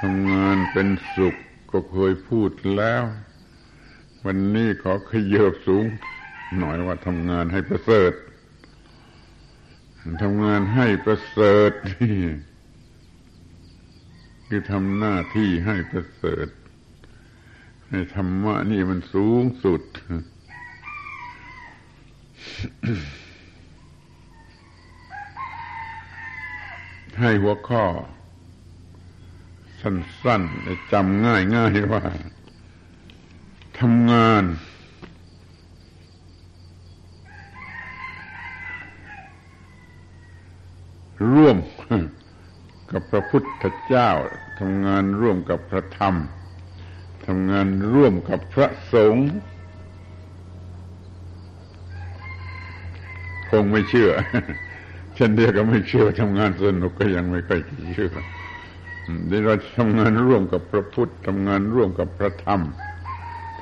[0.00, 1.34] ทำงานเป็นสุข
[1.72, 3.02] ก็เคยพูดแล้ว
[4.24, 5.84] วันนี้ขอขยบสูง
[6.58, 8.12] หน่อยว่าทำงานให้ประเสริฐ
[10.22, 11.72] ทำงานให้ประเสริฐ
[12.02, 12.18] นี่
[14.48, 16.48] คือทำหน้าที่ให้ประเสริฐ
[17.88, 19.82] ให้ธรรมะนี่มันสูงสุด
[27.20, 27.84] ให้หัวข้อ
[29.80, 32.02] สั้นๆจำง่ายง่ายว่า
[33.78, 34.44] ทำงาน
[41.32, 41.58] ร่วม
[42.90, 44.10] กับพระพุทธเจ้า
[44.58, 46.14] ทำงานร่วมกับพระธรรม
[47.26, 49.28] ทำงานร่วมกับพระสงฆ์
[53.50, 54.10] คงไม่เชื่อ
[55.14, 57.60] เช่นเดียวกับไม่เชื่อทำงานสนุกก็ยังไม่ค่อย
[57.94, 58.10] เชื่อ
[59.28, 62.60] เดี๋ยวเราทำงานร่วมกับพระพุทธทำงานร่วมกับพระธรรม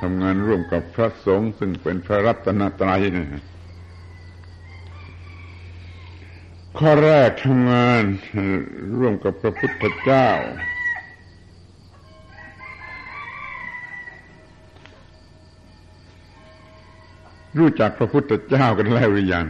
[0.00, 3.28] ทำงานร่วมกับพระสงฆ์ซึ่งเป็นพระรัตนตรัยเนี่ย
[6.78, 8.02] ข้อแรกทำงาน
[8.98, 10.28] ร่วมกับพระพุทธเจ้า
[17.58, 19.46] รู้จักพระพุทธเจ้ากันแล้วหรือยัง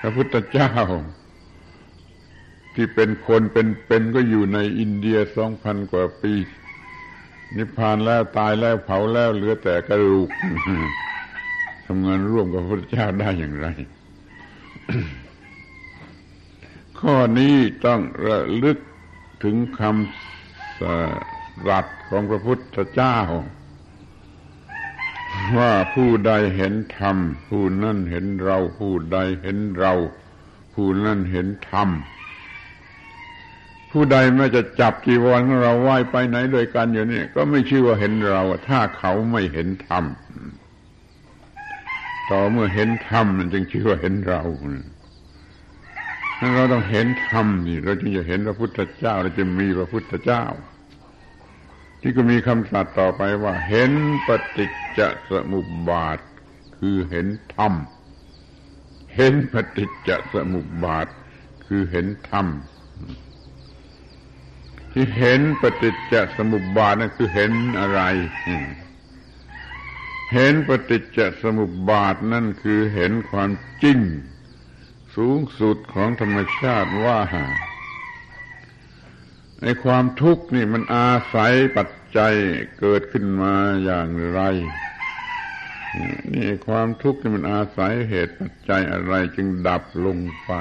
[0.00, 0.70] พระพุทธเจ้า
[2.74, 6.34] ที่เป็นคนเป็นเป็นก็อยู่ในอินเดียสองพันกว่าปี
[7.56, 10.28] นิพพานแล้วตายแล้วเผาแล้วเหลือแต่กระดูก
[11.86, 13.66] ทำงานร่วมกับพระพุทธเจ้าได้อย่างไร
[16.98, 18.78] ข้อนี้ต้องระลึก
[19.42, 23.16] ถึงคำสัตย์ของพระพุทธเจ้า
[25.56, 27.16] ว่าผู้ใดเห็นธรรม
[27.48, 29.92] ผู้นั่นเห็นเรา ผู้ใดเห็นเรา
[30.74, 31.88] ผู้นั่นเห็นธรรม
[33.90, 40.04] ผู้ใดแม้จะจับจีวรของเราไหว้ไปไหนโดยกันอยู่นี่ก็ไม่ชื่อว่าเห็นเรา ถ้าเขาไม่เห็นธรรม
[42.30, 44.42] ต่อเมื่อเห็นธรรมจึงชื่อว่าเห็นเรา
[46.54, 50.44] เราต้องเห็นธรรมนี่เราจึงจะเห็นพระพุทธเจ้าเราจะมีพระพุทธเจ้า
[52.06, 53.92] ที่ก็มีคำสัตย์ต่อไปว่า เห็น
[54.26, 56.18] ปฏิจจสมุปบาท
[56.76, 57.72] คือเห็นธรรม
[59.16, 61.06] เห็นปฏิจจสมุปบาท
[61.66, 62.46] คือเห็นธรรม
[64.92, 68.00] ที่เห็นปฏิจจสมุปบาทนั่นคือเห็นอะไร
[70.32, 73.50] เห็นปฏิจจสมุปบาทนั่นคือเห็นความ
[73.82, 73.98] จริง
[75.16, 77.18] สูงสุดของธรรมชาติว่า
[79.64, 82.34] ในความทุกข์นี่มันอาศัยปัจจัย
[82.80, 84.40] เกิดขึ้นมาอย่างไร
[86.32, 90.52] นี่ความทุกข์นี่มันอาศัยเหตุปัจจัยอะไร จึงดับลงไป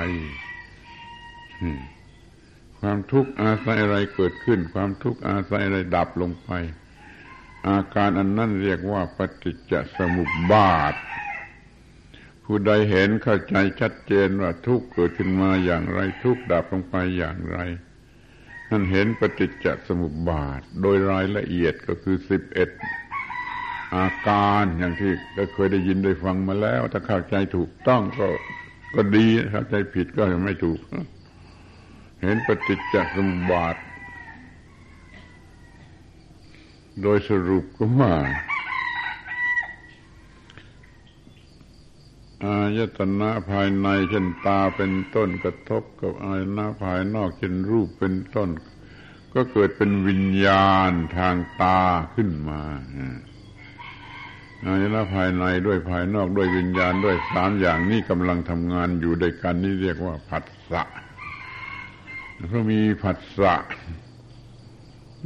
[2.79, 6.49] ความทุกข์อาศัยอะไรเกิดขึ้น ความทุกข์อาศัยอะไรดับลงไป
[7.67, 10.93] อาการอันนั้นเรียกว่าปฏิจจสมุปบาท
[12.43, 17.59] ผู้ใดเห็นเข้าใจชัดเจนว่าทุกข์เกิดขึ้นมาอย่างไร ทุกข์ดับลงไปอย่างไร
[18.69, 22.69] นั่นเห็นปฏิจจสมุปบาท โดยรายละเอียดก็คือสิบเอ็ด
[23.95, 28.27] อาการอย่างที่ก็เคยได้ยินได้ฟังมาแล้ว ถ้าเข้าใจถูกต้องก็
[28.95, 30.79] ก็ดีเข้าใจผิดก็ยังไม่ถูก
[32.21, 33.75] เห็นปฏิจจสมุปบาท
[37.01, 38.13] โดยสรุปก็ว่า
[42.45, 48.49] อายตนะภายในเช่นตาเป็นต้นกระทบกับอายตนะภายนอกเช่นรูปเป็นต้น
[49.33, 51.79] ก็เกิดเป็นวิญญาณทางตา
[52.15, 52.61] ขึ้นมา
[54.65, 60.83] อายตนะภายในด้วยภายนอกด้วยวิญญาณด้วยสามอย่างนี้กำลังทำงานอยู่ด้วยกันนี่เรียกว่าผัสสะ
[62.47, 63.55] เพราะมีผัสสะ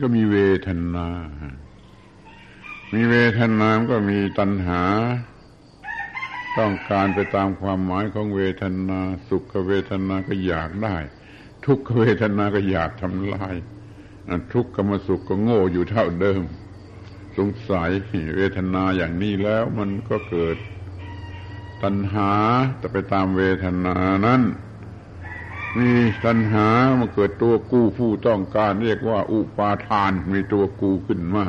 [0.01, 1.07] ก็มีเวทนา
[2.93, 4.81] มีเวทนามก็มีตัณหา
[6.59, 10.95] ต้องการไปตามความหมายของเวทนา สุขเวทนาก็อยากได้
[11.65, 13.55] ทุกขเวทนาก็อยากทำลาย
[14.53, 16.41] ทุกขมสุขก็โง่อยู่เท่าเดิม
[17.37, 17.89] สงสัย
[18.35, 20.57] เวทนาอย่างนี้แล้วมันก็เกิด
[21.83, 22.31] ตัณหา
[22.81, 24.41] จะไปตามเวทนานั้น
[25.77, 25.91] มี
[26.25, 26.67] ตัณหา
[26.99, 31.45] มาเกิดตัวกู้ผู้ต้องการ เรียกว่าอุปาทานมีตัวกูขึ้นมา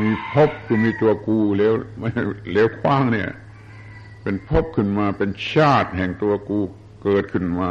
[0.00, 2.10] มีภพคือมีตัวกูเลี้ยวไม่
[2.52, 3.30] เลี้ยวคว้างเนี่ย
[4.22, 6.60] เป็นภพขึ้นมาเป็นชาติแห่งตัวกู
[7.02, 7.70] เกิดขึ้นมา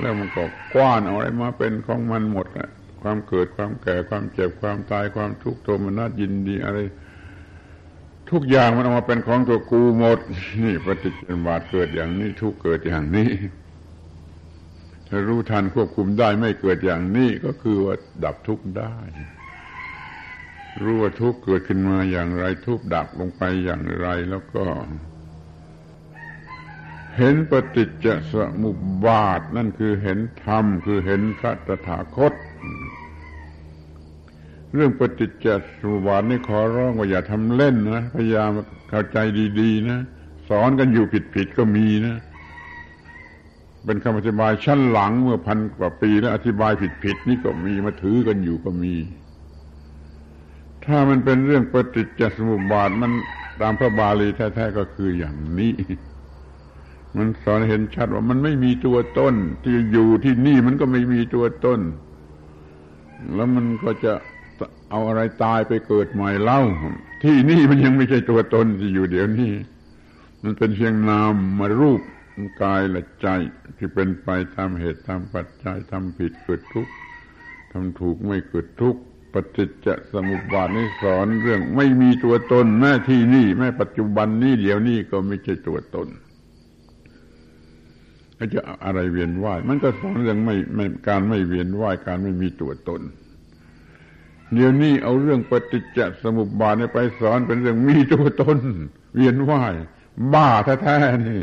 [0.00, 2.68] แล้วมันก็กว้านเอาอะไรมาเป็นของมันหมดอะ
[3.02, 6.78] ความเกิดความแก่ความเจ็บความตายความทุกข์โทมนัสยินดีอะไร
[8.30, 10.18] ทุกอย่างมันออกมาเป็นของตัวกูหมด
[10.62, 13.30] นี่ปฏิจจบาทเกิดอย่างนี้ ทุกเกิดอย่างนี้
[15.08, 18.94] ถ้ารู้ทันควบคุมได้ไม่เกิดอย่างนี้ก็คือว่าดับทุกข์ได้
[20.82, 24.64] รู้ว่าทุกข์เกิดขึ้นมาอย่างไร ทุกข์ดับลงไปอย่างไรแล้วก็
[27.16, 32.32] เห็นปฏิจจสมุปบาท นั่นคือเห็นธรรม คือเห็นพระตถาคต
[34.74, 35.46] เรื่องปฏิจจ
[35.80, 38.50] สมุปบาทนี่ขอร้องว่าอย่าทำเล่นนะพยายาม
[38.90, 39.18] เข้าใจ
[39.60, 39.98] ดีๆนะ
[40.48, 42.16] สอนกันอยู่ผิดๆก็มีนะ
[43.84, 46.72] เป็นคำอธิบายชั้นหลังเมื่อพันกว่าปีแล้วอธิบาย
[47.04, 48.94] ผิดๆนี่ก็มีมาถือกันอยู่ก็มี
[50.86, 53.12] ถ้ามันเป็นเรื่องปฏิจจสมุปบาทมัน
[53.60, 55.74] ตามพระบาลีแท้ๆก็คืออย่างนี้
[57.16, 61.80] มันสอนเห็นชัดว่ามันไม่มีตัวต้น ที่อยู่ที่นี่มันก็ไม่มีตัวต้น
[63.34, 64.12] แล้วมันก็จะ
[64.90, 66.60] เอาอะไรตายไปเกิดใหม่เล่า
[67.22, 69.52] ที่นี่มันยังไม่ใช่ตัวตนที่อยู่เดี๋ยวนี้
[70.42, 72.00] มันเป็นเพียงนามมารูป
[72.62, 73.28] กายและใจ
[73.76, 76.92] ที่เป็นไปตามเหตุตามปัจจัยทำผิดเกิดทุกข์
[77.72, 79.00] ทำถูกไม่เกิดทุกข์
[79.34, 86.08] ปฏิจจสมุปบาทนี้สอนเรื่องไม่มีตัวตนแม้ที่นี่แม้ปัจจุบันนี้เดี๋ยวนี้ก็ไม่ใช่ตัวตน
[88.38, 93.00] ก็จะอะไรเวียนว่าย มันก็สอนเรื่องไม่ไม่การไม่เวียนว่ายการไม่มีตัวตน
[94.54, 98.58] เดี๋ยวนี้เอาเรื่องปฏิจจสมุปบาทไปสอนเป็นเรื่องมีตัวตน
[99.14, 99.74] เวียนว่าย
[100.32, 100.48] บ้า
[100.82, 101.42] แท้ๆนี่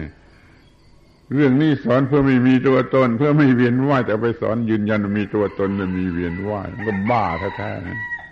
[1.34, 7.26] เรื่องนี้สอนเพื่อไม่มีตัวตน เพื่อไม่เวียนว่ายแต่ไปสอนยืนยันมีตัวตนจะมีเวียนว่ายมันก็บ้า
[7.58, 7.72] แท้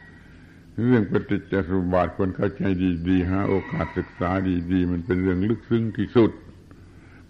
[0.10, 2.62] ๆเรื่องปฏิจจสมุปบาทคนเข้าใจ
[3.08, 4.32] ดีๆหาโอกาสศึกษา
[4.72, 6.32] ดีๆ มันเป็นเรื่องลึกซึ้งที่สุด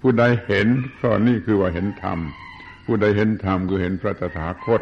[0.02, 0.68] ผู้ใดเห็น
[1.00, 2.20] ข้อนี้คือว่าเห็นธรรม
[2.86, 4.82] ผู้ใดเห็นธรรมคือเห็นพระตถาคต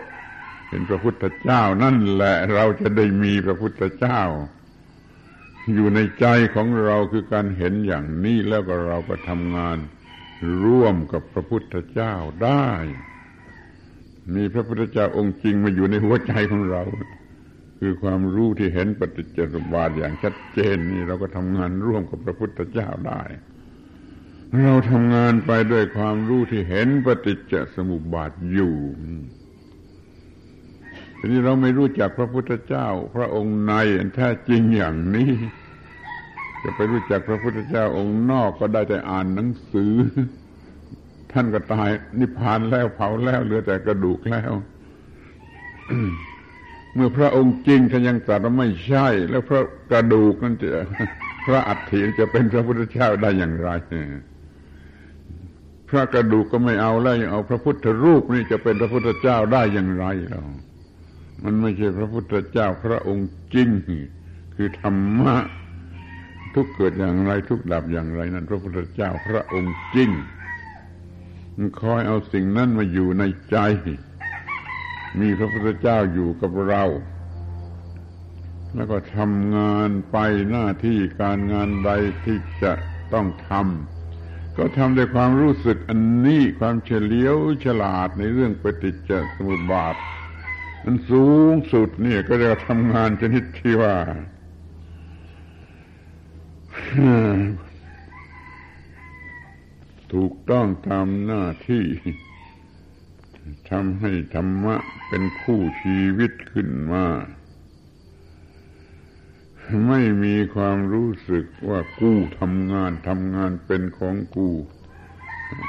[0.69, 4.21] เห็นพระพุทธเจ้านั่นแหละเราจะได้มีพระพุทธเจ้า
[5.73, 9.78] อยู่ในใจของเราคือการเห็นอย่างนี้แล้วก็เราก็ทำงาน
[10.63, 12.69] ร่วมกับพระพุทธเจ้าได้
[14.36, 16.84] มีพระพุทธเจ้าองค์จริงมาอยู่ในหัวใจของเรา
[17.80, 23.21] คือความรู้ที่เห็นปฏิจจสมุปบาทอย่างชัดเจนนี่เราก็ทำงานร่วมกับพระพุทธเจ้าได้
[24.63, 28.76] เราทำงานไปด้วยความรู้ที่เห็นปฏิจจสมุปบาทอยู่
[31.17, 33.73] ทีนี้เราไม่รู้จักพระพุทธเจ้า พระองค์ใน
[34.15, 35.32] แท้จริงอย่างนี้
[36.70, 39.94] จะไปรู้จักพระพุทธเจ้าองค์นอกก็ได้แต่อ่านหนังสือ
[41.32, 44.52] ท่านก็ตาย นิพพานแล้วเผาแล้วเหลือแต่กระดูกแล้ว
[46.94, 50.70] เมื่อพระองค์จริงท่านยังตรัสว่าไม่ใช่ แล้วพระกระดูกนั่นจะ
[51.46, 53.70] พระอัฐิจะเป็นพระพุทธเจ้าได้อย่างไร
[55.90, 60.44] พระกระดูกก็ไม่เอาแล้วยังเอาพระพุทธรูปนี่จะเป็นพระพุทธเจ้าได้อย่างไรเรา
[61.44, 63.70] มันไม่ใช่พระพุทธเจ้าพระองค์จริง
[64.56, 65.36] คือธรรมะ
[66.56, 70.10] ทุกเกิดอย่างไรทุกดับอย่างไรนั้น พระพุทธเจ้าพระองค์จริง
[71.81, 73.58] คอยเอาสิ่งนั้นมาอยู่ในใจ
[75.19, 76.83] มีพระพุทธเจ้าอยู่กับเรา
[78.75, 80.17] แล้วก็ทำงานไป
[80.50, 81.91] หน้าที่การงานใด
[82.25, 82.71] ที่จะ
[83.13, 87.35] ต้องทำก็ทำด้วยความรู้สึกอันนี้ความเฉลียว
[87.65, 89.95] ฉลาดในเรื่องปฏิจจสมุปบาท
[90.85, 93.95] มันสูงสุดเนี่ยก็จะทำงานชนิดที่ว่า
[100.13, 101.86] ถูกต้องตามหน้าที่
[103.69, 104.75] ทำให้ธรรมะ
[105.08, 107.06] เป็นคู่ชีวิตขึ้นมา
[109.88, 114.50] ไม่มีความรู้สึกว่ากู้ทำงานทำงานเป็นของกู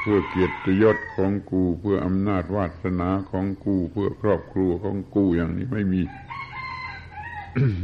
[0.01, 6.03] เพื่อเกียรติยศของกู เพื่ออำนาจวาสนาของกู เพื่อครอบครัวของกูอย่างนี้ไม่มี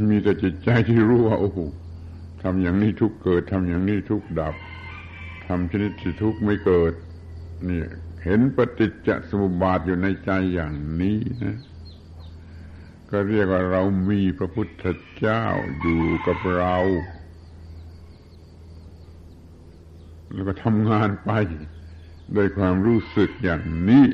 [0.09, 1.59] มีแต่จิตใจที่รู้ว่าโอ้โห
[2.47, 4.55] ทำอย่างนี้ทุกเกิดทำอย่างนี้ทุกดับ
[5.47, 6.92] ทำชนิดที่ทุกไม่เกิด
[7.68, 7.80] นี่
[8.24, 11.59] เห็นปฏิจจสมุปบาทอยู่ในใจอย่างนี้นะ
[13.11, 14.84] ก็เรียกว่าเรามีพระพุทธ
[15.16, 15.45] เจ้า
[15.80, 16.76] อยู่กับเรา
[20.32, 21.30] แล้วก็ทำงานไป
[22.34, 24.09] โดยความรู้สึกอย่างนี้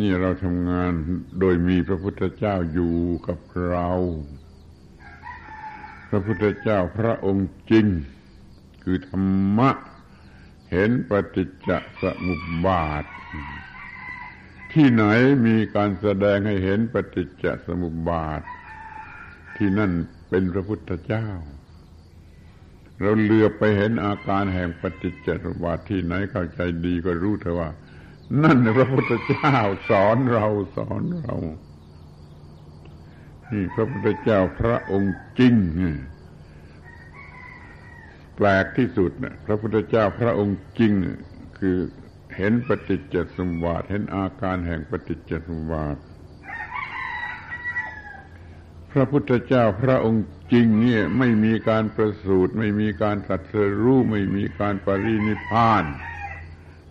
[0.00, 0.92] นี่เราทำงาน
[1.40, 2.96] โดยมีพระพุทธเจ้าอยู่
[3.28, 3.90] กับเรา
[6.08, 7.86] พระพุทธเจ้าพระองค์จริง
[8.82, 9.70] คือธรรมะ
[10.72, 11.70] เห็นปฏิจจ
[12.02, 13.04] สมุปบาท
[14.72, 15.04] ที่ไหน
[15.46, 18.42] มีการแสดงให้เห็นปฏิจจสมุปบาท
[19.56, 19.92] ที่นั่น
[20.28, 21.28] เป็นพระพุทธเจ้า
[23.00, 27.70] เราเลือไปเห็นอาการแห่งปฏิจจสมุปบาทที่ไหนเข้าใจดีก็รู้เถอะว่า
[28.42, 29.56] นั่นพระพุทธเจ้า
[29.90, 30.46] สอนเรา
[30.76, 31.34] สอนเรา
[33.52, 35.54] นี่พระพุทธเจ้าพระองค์จริง
[38.36, 40.92] แปลกที่สุดนะพระพุทธเจ้าพระองค์จริง
[41.58, 41.78] คือ
[42.36, 45.96] เห็นปฏิจจสมุปบาทเห็นอาการแห่งปฏิจจสมุปบาท
[48.92, 55.84] พระพุทธเจ้าพระองค์จริงเนี่ยไม่มีการประสูติไม่มีการตัดสรู้ไม่มีการปรินิพาน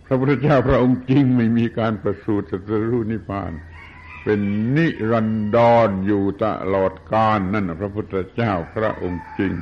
[0.06, 3.52] พระพุทธเจ้าพระองค์จริง ไม่มีการประสูติตัดสรู้นิพพาน
[4.30, 4.44] เป็น
[4.76, 9.54] นิรันดรออยู่ตลอดกาลนั่นพระพุทธเจ้าพระองค์จริง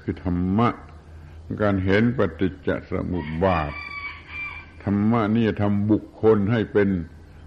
[0.00, 0.68] คือธรรมะ
[1.62, 3.72] การเห็นปฏิจจสมุปบาท
[4.84, 6.88] ธรรมะนี่ทำบุคคลให้เป็น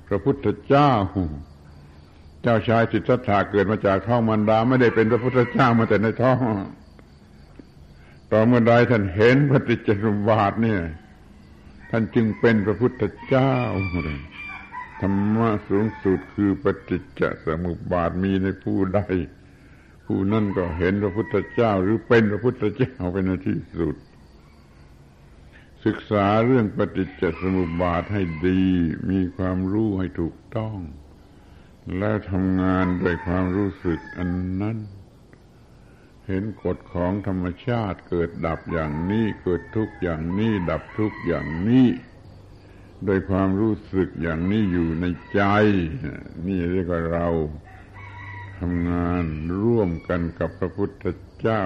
[0.07, 0.91] พระพุทธเจ้า
[2.41, 6.37] เจ้าชายสิทธัตถะเกิดมาจากท้องมันดาไม่ได้เป็นพระพุทธเจ้ามาแต่ในท้อง
[8.31, 10.81] ต่อเมื่อใดท่านเห็นปฏิจจสมุปบาทเนี่ย
[11.89, 13.53] ท่านจึงเป็นพระพุทธเจ้า
[15.01, 19.01] ธรรมะสูงสุดคือปฏิจจสมุปบาทมีในผู้ใด
[20.05, 23.95] ผู้นั่นก็เห็นพระพุทธเจ้าหรือเป็นพระพุทธเจ้าเป็นที่สุด
[25.85, 28.63] ศึกษาเรื่องปฏิจจสมุปบาทให้ดี
[29.09, 30.77] มีความรู้ให้ถูกต้อง
[31.97, 34.29] แล้วทำงานด้วยความรู้สึกอัน
[34.61, 34.77] นั้น
[36.27, 41.87] เห็นกฎของธรรมชาติเกิดดับอย่างนี้ เกิดทุกอย่างนี้ ดับทุกอย่างนี้
[43.05, 45.41] โดยความรู้สึกอย่างนี้อยู่ในใจ
[46.45, 47.27] นี่เรียกว่าเรา
[48.59, 49.25] ทำงาน
[49.63, 51.05] ร่วมกันกับพระพุทธ
[51.39, 51.63] เจ้า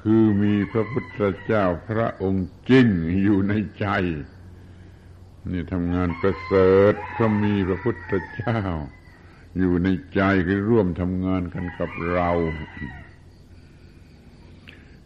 [0.00, 2.86] คือมีพระพุทธเจ้าพระองค์จริง
[3.22, 3.86] อยู่ในใจ
[5.52, 8.60] นี่ทำงานประเสริฐเพราะมีพระพุทธเจ้า
[9.58, 12.30] อยู่ในใจคือร่วมทำงานกันกับเรา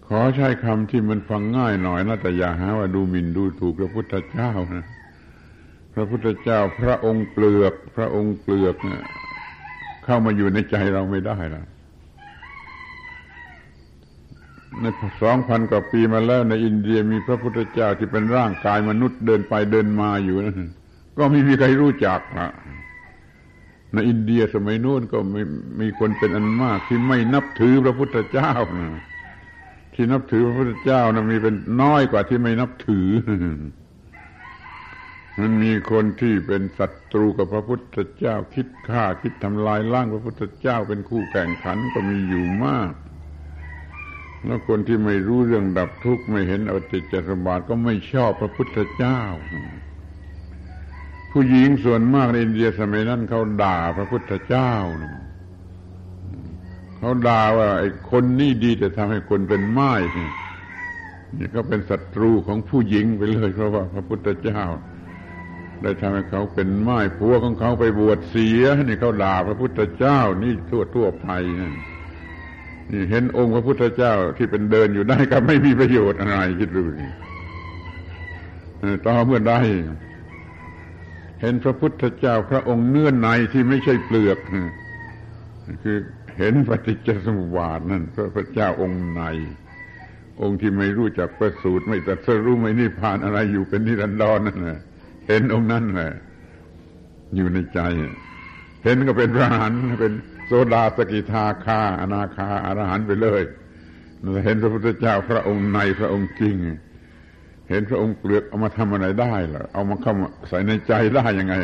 [0.07, 4.85] ขอใช้คำที่มันฟังง่ายหน่อยนะแต่อย่าหาว่าดูหมิ่นดูถูกพระพุทธเจ้านะ
[5.95, 9.05] พระพุทธเจ้าพระองค์เปลือก พระองค์เปลือกเนะ
[10.05, 11.65] เข้ามาอยู่ในใจเราไม่ได้และ
[14.81, 14.85] ใน
[15.23, 20.55] สองพันกว่าปีมาแล้วในอินเดียมีพระพุทธเจ้าที่เป็นร่างกายมนุษย์เดินไปเดินมาอยู่นะ
[21.19, 22.51] ก็ไม่มีใครรู้จักอะ
[23.93, 25.43] ในอินเดียสมัยโน้นก็มี
[25.81, 29.03] มีคนเป็นอันมากที่ไม่นับถือพระพุทธเจ้านะ
[29.95, 33.09] ที่นับถือพระพุทธเจ้านะมีเป็นน้อยกว่าที่ไม่นับถือ
[35.39, 42.93] มันมีคนที่เป็นศัตรูกับพระพุทธเจ้าคิดฆ่าคิดทำลายล้างพระพุทธเจ้าเป็นคู่แข่งขันก็มีอยู่มาก
[44.45, 49.21] แล้วคนที่ไม่รู้เรื่องดับทุกข์ไม่เห็นอติจจสมบาทก็ไม่ชอบพระพุทธเจ้า
[51.33, 54.73] ผู้หญิงส่วนมากในอินเดียสมัยนั้นเขาด่าพระพุทธเจ้า
[56.99, 59.93] เขาด่าว่าไอ้คนนี่ดีแต่ทำให้คนเป็นไม้
[61.39, 64.63] นี่ก็เป็นศัตรูของผู้หญิงไปเลยเพราะว่าพระพุทธเจ้า
[65.83, 71.29] ได้ทำให้เขาเป็นไม้ผัวของเขาไปบวชเสียนี่เขาด่าพระพุทธเจ้า นี่ทั่วทั่วไป
[71.61, 71.71] นี่
[72.93, 77.11] นี่เห็นองค์พระพุทธเจ้าที่เป็นเดินอยู่ได้ก็ไม่มีประโยชน์อะไรคิดดูนี่
[79.07, 79.61] ต่อเมื่อได้
[81.41, 84.39] เห็นพระพุทธเจ้าพระองค์เนื้อในที่ไม่ใช่เปลือก
[85.85, 85.99] คือ
[86.39, 89.23] เห็นปฏิจจสมุปบาทนั่นพระพุทธเจ้าองค์ใน
[90.43, 94.81] องค์ที่ไม่รู้จักประสูตรไม่ตัดสรู้ไม่นิพพานอะไรอยู่เป็นนิรันดรนั่นแหละ
[95.31, 96.13] เห็นองค์นั้นแหละ
[97.37, 97.81] อยู่ในใจ
[98.85, 100.13] เห็นก็เป็นพระหันเป็น
[100.47, 103.43] โซดาสกิทาคาอนาคาอรหันไปเลย
[104.45, 106.57] เห็นพระพุทธเจ้าพระองค์ในพระองค์จริง
[107.71, 111.55] เห็นพระองค์เปลือกเอามาทำอะไรได้ล่ะ เอามาเข้ามาใส่ในใจได้ยังไง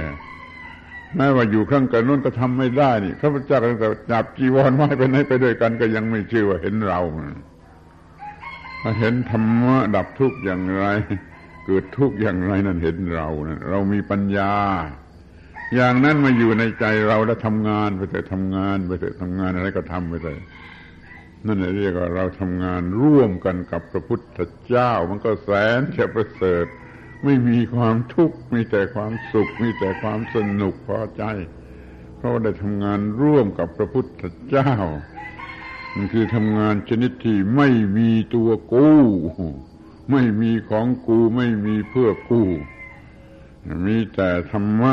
[1.16, 7.00] แม้ว่าอยู่ข้างกันนู้นก็ทำไม่ได้นี่พระพุทธเจ้าก็จับจีวรไว้ไปไหนไปด้วยกัน ก็ยังไม่เชื่อว่าเห็นเรา
[9.00, 10.86] เห็นธรรมะดับทุกข์อย่างไร
[11.66, 14.52] เกิดทุกข์อย่างไรนั่นเห็นเรานะเรามีปัญญา
[15.74, 20.40] อย่างนั้นมาอยู่ในใจเราแล้วทำงานไปเถอะทำงานไปเถอะทำงานอะไรก็ทำไปเถอะ
[21.46, 26.66] นั่นเรียกว่าเราทำงานร่วมกันกับพระพุทธเจ้า มันก็แสนจะประเสริฐ
[27.24, 31.24] ไม่มีความทุกข์มีแต่ความสุข มีแต่ความสนุกพอใจ
[32.16, 34.72] เพราะได้ทำงานร่วมกับพระพุทธเจ้า
[35.94, 39.00] มันคือทำงานชนิดที่ไม่มีตัวกู้
[40.10, 42.42] ไม่มีของกูไม่มีเพื่อกู
[43.86, 44.92] มีแต่ธรรมะ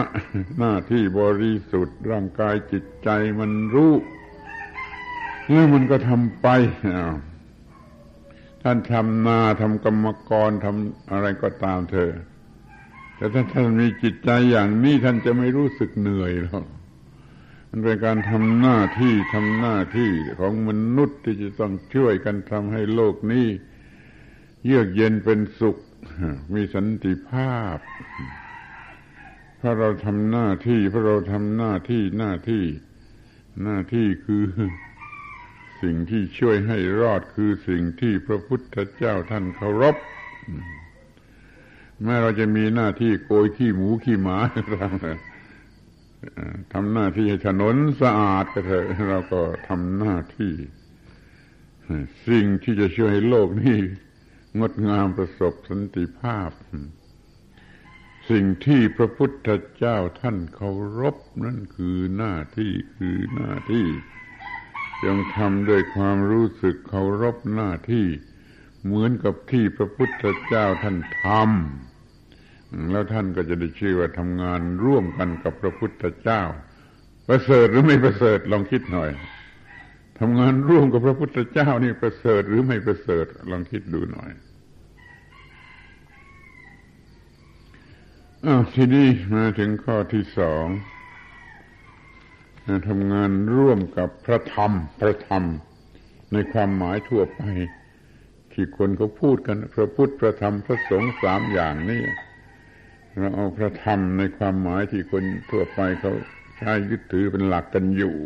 [0.57, 3.09] หน้าที่บริสุทธิ์ร่างกายจิตใจ
[3.39, 3.93] มันรู้
[5.49, 6.47] แล้วมันก็ทำไป
[8.63, 12.11] ท่านทำนาทำกรรมกรทำอะไรก็ตามเธอ
[13.15, 16.65] แต่ถ้าท่านมีจิตใจอย่างนี้ท่านจะไม่รู้สึกเหนื่อยหรอก
[17.69, 23.47] มันเป็นการทำหน้าที่ทำหน้าที่ของมนุษย์ที่จะต้องช่วยกันทำให้โลกนี้
[24.65, 25.77] เยือกเย็นเป็นสุข
[26.53, 27.77] มีสันติภาพ
[29.57, 32.63] เพราะเราทำหน้าที่ เพราะเราทำหน้าที่หน้าที่
[33.63, 34.43] หน้าที่คือ
[35.81, 39.95] สิ่งที่ช่วยให้รอดคือสิ่งที่พระพุทธเจ้าท่านเคารพ
[42.03, 44.37] แม้เราจะมีหน้าที่โกยขี้หมูขี้หมา
[46.73, 50.53] ทำหน้าที่ให้ถนนสะอาดก็เถอะเราก็ทำหน้าที่
[52.27, 53.79] สิ่งที่จะช่วยให้โลกนี้
[54.59, 56.51] งดงามประสบสันติภาพ
[58.29, 63.87] สิ่งที่พระพุทธเจ้าท่านเคารพนั่นคือหน้าที่คือหน้าที่
[65.03, 68.07] จงทำด้วยความรู้สึกเคารพหน้าที่
[68.83, 76.41] เหมือนกับที่พระพุทธเจ้าท่านทำแล้วท่านก็จะได้ชื่อว่าทำงานร่วมกันกับพระพุทธเจ้า
[77.27, 79.09] ประเสริฐหรือไม่ประเสริฐลองคิดหน่อย
[80.25, 84.31] ทำงานร่วมกับพระพุทธเจ้านี่ประเสริฐหรือไม่ประเสริฐลองคิดดูหน่อย
[88.45, 90.65] อ้าวทีนี้มาถึงข้อที่สอง
[92.87, 95.43] ทำงานร่วมกับพระธรรม พระธรรม
[96.33, 97.41] ในความหมายทั่วไป
[98.51, 102.03] ที่คนเขาพูดกัน พระพุทธพระธรรมพระสงฆ์สามอย่างนี้
[103.17, 106.13] เราเอาพระธรรมในความหมายที่คนทั่วไปเขา
[106.57, 108.17] ใช้ยึดถือเป็นหลักกันอยู่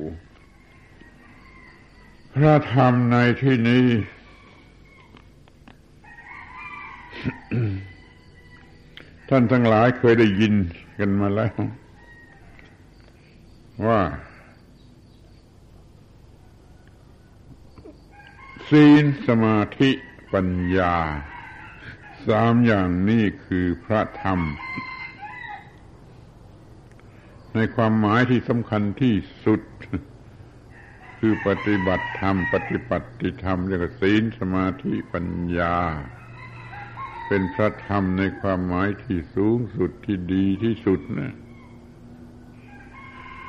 [2.38, 3.86] พระธรรมในที่นี้
[9.30, 10.54] ท่านทั้งหลายเคยได้ยิน
[11.00, 11.54] กันมาแล้ว
[13.88, 14.02] ว่า
[18.70, 19.92] ศีลสมาธิ
[20.34, 20.96] ปัญญา
[22.28, 24.40] สามอย่างนี้คือพระธรรม
[27.54, 29.16] ในความหมายที่สำคัญที่
[29.46, 29.62] สุด
[31.30, 35.76] คือปฏิบัติธรรม ปฏิปัติธรรมเรียกว่าศีลสมาธิปัญญา
[37.28, 41.34] เป็นพระธรรมในความหมายที่สูงสุดที่ดีที่สุดนะ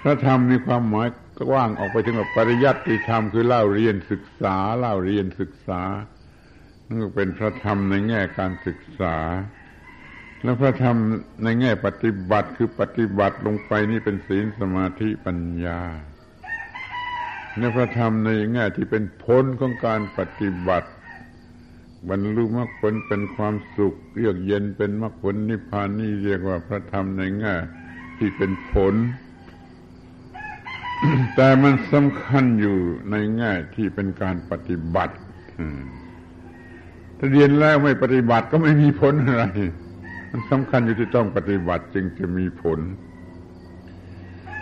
[0.02, 1.08] พระธรรมมีความหมาย
[1.48, 5.82] กว้างออกไปถึงปริยัติธรรมคือเล่าเรียนศึกษาเล่าเรียนศึกษา
[6.86, 9.16] นั่นก็เป็นพระธรรมในแง่การศึกษา
[10.42, 10.96] แล้วพระธรรม
[11.42, 15.80] ในแง่ปฏิบัติคือปฏิบัติลงไปนี่เป็นศีลสมาธิปัญญา
[17.56, 20.88] ในพระธรรมในแง่ที่เป็นผลของการปฏิบัติ
[22.08, 27.54] บรรลุมรรคผลเป็นความสุขเยือกเย็นเป็นมรรคผลนิพพานนี่เรียกว่าพระธรรมในแง่
[28.18, 28.94] ที่เป็นผล
[31.34, 32.78] แต่มันสำคัญอยู่
[33.10, 35.14] ในแง่ที่เป็นการปฏิบัติ
[37.18, 39.44] ถ้าเรียนแล้วไม่ปฏิบัติก็ไม่มีผลอะไร
[40.30, 42.78] มันสำคัญอยู่ที่ต้องปฏิบัติจึงจะมีผล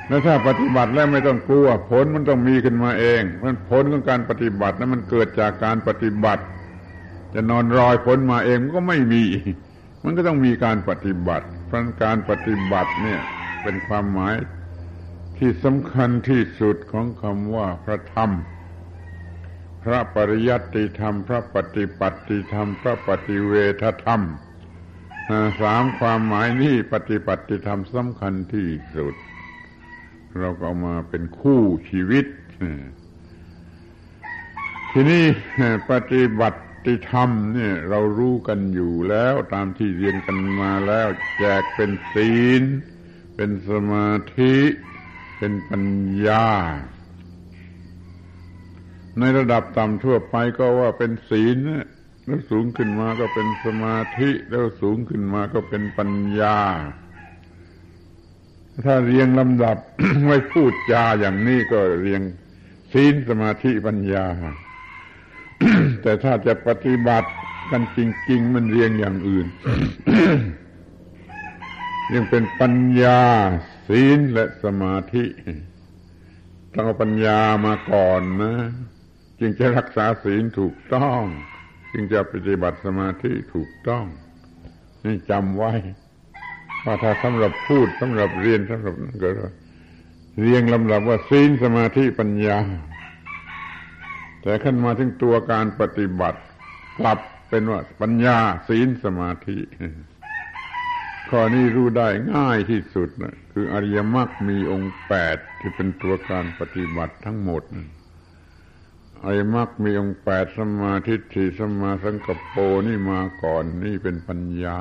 [0.08, 6.42] แล้วถ้าปฏิบัติแล้วไม่ต้องกลัว ผลมันต้องมีขึ้นมาเองเพราะผลของการปฏิบัตินั้นมันเกิดจากการปฏิบัติ
[7.34, 9.22] จะนอนรอยผลมาเองมันก็ไม่มี
[10.04, 13.20] มันก็ต้องมีการปฏิบัติเพราะการปฏิบัติเนี่ย
[13.62, 14.34] เป็นความหมาย
[15.38, 18.30] ที่สำคัญที่สุดของคำว่าพระธรรม
[19.82, 23.52] พระปริยัติธรรม พระปฏิปัติธรรม พระปฏิเว
[23.82, 24.22] ทธรรม
[25.60, 29.14] สามความหมายนี้ปฏิปัติธรรมสำคัญที่สุด
[30.40, 31.60] เราก็เอามาเป็นคู่
[31.90, 32.26] ชีวิต
[34.92, 35.24] ทีนี้
[35.90, 36.60] ปฏิบัติ
[37.10, 41.08] ธรรมเนี่ย เรารู้กันอยู่แล้วตามที่เรียนกันมาแล้ว
[41.38, 42.62] แจกเป็นศีล
[43.36, 44.56] เป็นสมาธิ
[45.38, 45.84] เป็นปัญ
[46.26, 46.46] ญา
[49.18, 51.58] ในระดับต่ำทั่วไปก็ว่าเป็นศีล
[52.24, 56.10] แล้วสูงขึ้นมาก็เป็นสมาธิ แล้วสูงขึ้นมาก็เป็นปัญ
[56.40, 56.58] ญา
[58.84, 59.76] ถ้าเรียงลำดับ
[60.28, 62.22] ไม่พูดจาอย่างนี้ก็เรียง
[62.92, 64.26] ศีลสมาธิปัญญา
[66.02, 67.30] แต่ถ้าจะปฏิบัติ
[67.70, 67.98] กันจ
[68.30, 69.46] ริง ๆ มันเรียงอย่างอื่น
[72.14, 73.20] ยังเป็นปัญญา
[73.88, 75.24] ศีลและสมาธิ
[76.72, 78.54] ต้องเอาปัญญามาก่อนนะ
[79.40, 81.22] จึงจะรักษาศีลถูกต้อง
[81.92, 84.04] จึงจะปฏิบัติสมาธิถูกต้อง
[85.04, 85.72] นี่จำไว้
[86.86, 89.48] ว่าถ้าสำหรับพูดสำหรับเรียนสำหรับก็
[90.40, 92.58] เรียงลำดับว่าศีลสมาธิปัญญา
[94.42, 96.40] แต่ขึ้นมาถึงตัวการปฏิบัติ
[96.98, 97.18] กลับ
[97.48, 99.58] เป็นว่าปัญญาศีลสมาธิ
[101.30, 107.62] ข้อนี้รู้ได้ง่ายที่สุดนะคืออริยมรรคมีองค์แปดที่เป็นตัวการปฏิบัติทั้งหมด
[109.24, 111.14] อริยมรรคมีองค์แปดสมาธิ
[111.58, 112.56] สมาสังกป
[112.86, 114.80] นี่มาก่อนนี่เป็นปัญญา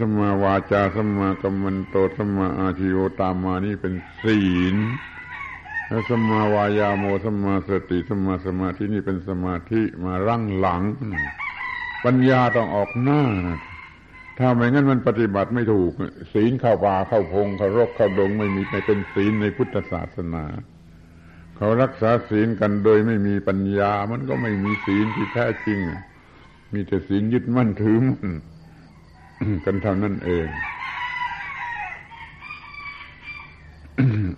[0.00, 4.40] สมาวาจาสมากัมมันโตสมาอาชิโอตามมานี่เป็นศี
[4.74, 4.76] ล
[5.88, 10.82] และสมาวายาโมสมาสติสมาสมาธินี่เป็นสมาธิมารั่งหลัง
[12.04, 13.22] ปัญญาต้องออกหน้า
[14.38, 15.92] ถ้าไม่งั้นมันปฏิบัติไม่ถูก
[16.32, 20.44] ศีลเข้าป่าเข้าพงเข้ารกเข้าดงไม่มีไม่เป็นศีลในพุทธศาสนา
[21.56, 25.78] เขารักษาศีลกันโดยไม่มีปัญญา มันก็ไม่มีศีลที่แท้จริง
[26.72, 28.30] มีแต่ศีลยึดมั่นถือมั่น
[29.64, 30.46] กันเท่านั้นเอง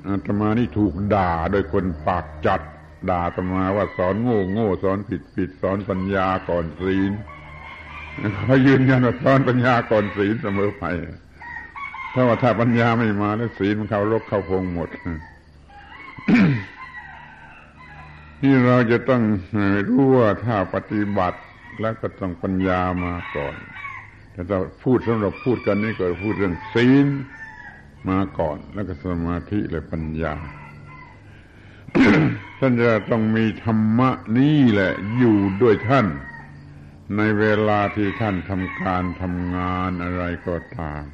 [0.08, 2.60] อาตมานี่ถูกด่าโดยคนปากจัด
[3.10, 7.12] ด่าอาตมาว่าสอนโง่โง่สอนผิดผิดสอนปัญญาก่อนศีล
[8.44, 10.84] เขายืนยันว่าสอนปัญญาก่อนศีลเสมอไป
[12.10, 14.88] เพราว่าถ้าปัญญาไม่มาแล้วศีลมันเข้ารกเข้าพงหมด
[18.40, 19.22] ที่เราจะต้อง
[19.88, 21.38] รู้ว่าถ้าปฏิบัติ
[21.80, 23.56] แล้วก็ต้องปัญญามาก่อน
[24.38, 27.06] แต่ถ้าพูดสำหรับพูดกันนี่ก็พูดเรื่องศีล
[28.08, 30.34] มาก่อน แล้วก็สมาธิและปัญญา
[32.58, 36.06] ท่านจะต้องมีธรรมะนี่แหละ อยู่ด้วยท่าน
[37.16, 41.04] ในเวลาที่ท่านทำการทำงานอะไรก็ตาม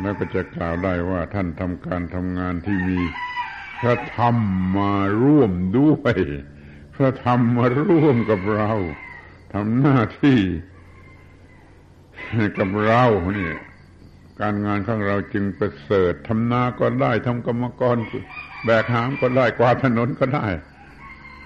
[0.00, 3.00] แล้วก็จะกล่าวได้ว่าท่านทำการทำงานที่มี
[3.80, 4.36] พระธรรม
[4.78, 6.16] มาร่วมด้วย
[6.94, 8.70] พระธรรมมาร่วมกับเรา
[9.54, 10.40] ทำหน้าที่
[12.58, 13.04] กับเรา
[13.34, 13.56] เนี่ย
[14.40, 17.96] การงานของเราจึงประเสริฐทำนาก็ได้ทำกรรมกร
[18.64, 20.46] แบกหามก็ได้กวาดถนนก็ได้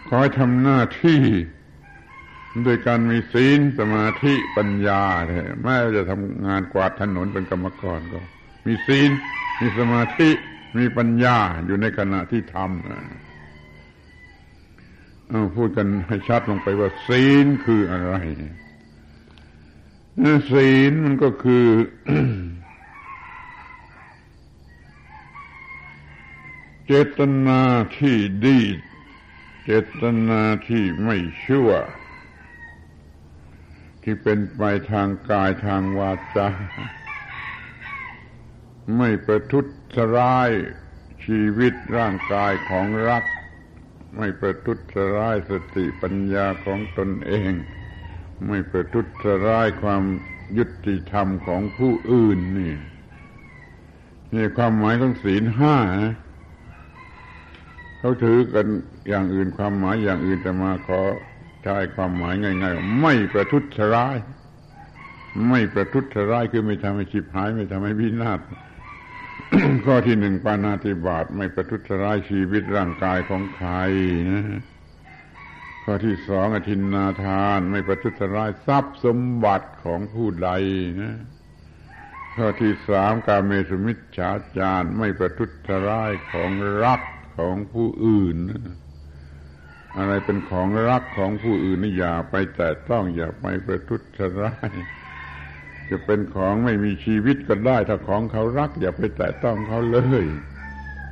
[0.08, 1.22] ขอให้ทำหน้าที่
[2.64, 5.02] โดยการมีศีลสมาธิปัญญา
[5.62, 8.20] แม้จะทำงานกวาดถนนเป็นกรรมกรก็
[8.66, 9.10] มีศีล
[9.60, 10.30] มีสมาธิ
[10.78, 12.66] มีปัญญาอยู่ในขณะที่ทำ
[15.56, 18.14] พูดกันให้ชัดลงไปว่าศีลคืออะไร
[20.50, 21.66] ศีลมันก็คือ
[26.86, 27.60] เจตนา
[27.98, 28.60] ที่ดี
[29.64, 31.70] เจตนาที่ไม่ชั่ว
[34.02, 34.62] ที่เป็นไป
[34.92, 36.48] ทางกายทางวาจา
[38.96, 39.66] ไม่ประทุษ
[40.16, 40.50] ร้าย
[41.24, 43.24] ชีวิตร่างกายของรัก
[44.16, 44.78] ไม่ประทุษ
[45.16, 47.52] ร้ายสติปัญญาของตนเอง
[48.48, 49.06] ไม่ประทุษ
[49.46, 50.02] ร้ายความ
[50.58, 52.74] ยุติธรรมของผู้อื่นนี่
[54.34, 55.76] นี่ความหมายของศีลห้า
[57.98, 58.66] เขาถือกัน
[59.08, 61.00] อย่างอื่นความหมายอย่างอื่นแต่มาขอ
[61.62, 63.64] ใช้ความหมายง่ายๆไม่ประทุษ
[63.94, 64.16] ร้าย
[65.48, 68.40] ไม่ประทุษร้ายคือไม่ทำให้ชิบหาย ไม่ทำให้วินาศ
[69.86, 73.70] ข้อที่หนึ่งปานาติบาตไม่ประทุษร้ายชีวิตร่างกายของใคร
[74.30, 74.44] นะ
[75.86, 80.50] ข้อที่สองอธินนาทานไม่ประทุษร้ายทรัพย์สมบัติของผู้ใด
[81.00, 81.14] นะ
[82.36, 85.50] ข้อที่สามการเมสุมิจฉาจารไม่ประทุษ
[85.88, 86.50] ร้ายของ
[86.84, 87.02] รัก
[87.38, 88.36] ของผู้อื่น
[89.98, 94.02] อะไรเป็นของรักของผู้อื่นนี่อย่าไปแต่ต้องอย่าไปประทุษ
[94.42, 94.70] ร้าย
[95.90, 100.24] จะเป็นของไม่มีชีวิตก็ได้ ถ้าของเขารัก อย่าไปแต่ต้องเขาเลย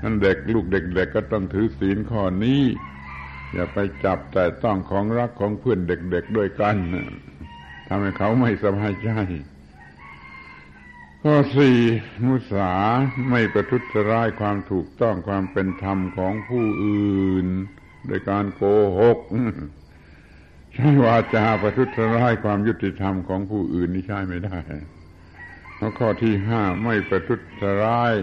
[0.02, 2.62] นั่นเด็กลูกเด็กๆก็ต้องถือศีลข้อนี้
[3.52, 6.76] อย่าไปจับแต่ต้องของรักของเพื่อนเด็กๆด้วยกัน
[7.88, 9.10] ทำให้เขาไม่สบายใจ
[11.22, 11.78] ข้อสี่
[12.26, 12.72] มุสา
[13.30, 17.46] ไม่ประทุษร้ายความถูกต้องความเป็นธรรมของผู้อื่น
[18.06, 18.62] โดยการโก
[18.98, 19.18] หก
[20.74, 24.58] ใช้วาจาประทุษร้ายความยุติธรรมของผู้อื่นนี่ใช้ไม่ได้
[25.98, 27.40] ข้อที่ห้าไม่ประทุษ
[27.82, 28.14] ร้าย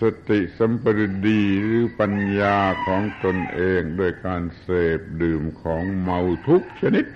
[0.00, 4.68] สติสัมปริดีหรือปัญญาของตนเองโดยการเส
[4.98, 7.06] พดื่มของเมาทุกชนิด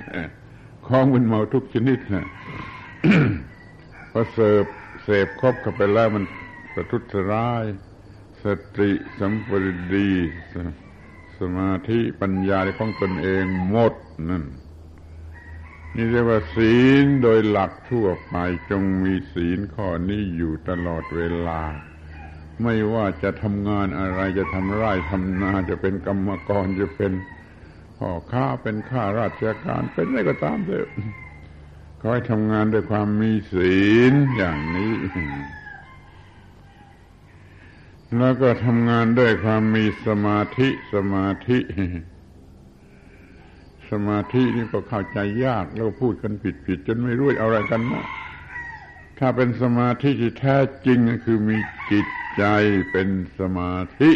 [0.89, 2.26] ของมันเมาทุกชนิดนะ
[4.12, 4.66] พอเสพ
[5.05, 6.24] เสพครบเข้าไปแล้วมัน
[6.74, 7.03] ประทุษ
[7.33, 7.64] ร้าย
[8.45, 8.47] ส
[8.78, 9.49] ติสัมป
[9.93, 10.09] รี
[10.53, 10.55] ส
[11.39, 13.95] สมาธิปัญญาของตนเองหมด
[14.30, 14.45] นั่น
[15.95, 18.35] นี่เรียกว่าศีลโดยหลักทั่วไป
[18.70, 21.62] จงมีศีลข้อนี้อยู่ตลอดเวลา
[22.63, 27.13] ไม่ว่าจะทำงานอะไรจะทำไร่ทำนาจะเป็นกรรมกรจะเป็น
[27.99, 30.89] พ่อค้าเป็นข้าราชการเป็นอะไรก็ตามเถอะ
[32.01, 33.77] ขอให้ทำงานด้วยความมีศี
[34.13, 34.93] ลอย่างนี้
[38.19, 41.59] แล้วก็ทำงานด้วยความมีสมาธิสมาธิ
[43.91, 48.07] สมาธินี่ก็เข้าใจยากแล้วพูดกันผิดผิดจนไม่รู้อะไรกันนะ
[49.19, 50.57] ถ้าเป็นสมาธิที่แท้
[50.87, 51.57] จริงก็คือมี
[51.91, 52.07] จิต
[52.39, 52.45] ใจ
[52.91, 53.09] เป็น
[53.39, 54.11] สมาธิ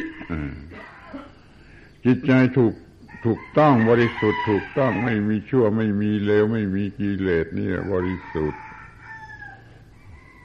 [2.04, 2.74] จิตใจถูก
[3.24, 8.62] ถูกต้องบริสุทธิ์ถูกต้องไม่มีชั่วไม่มีเลวไม่มีกิเลสนี่บริสุทธิ์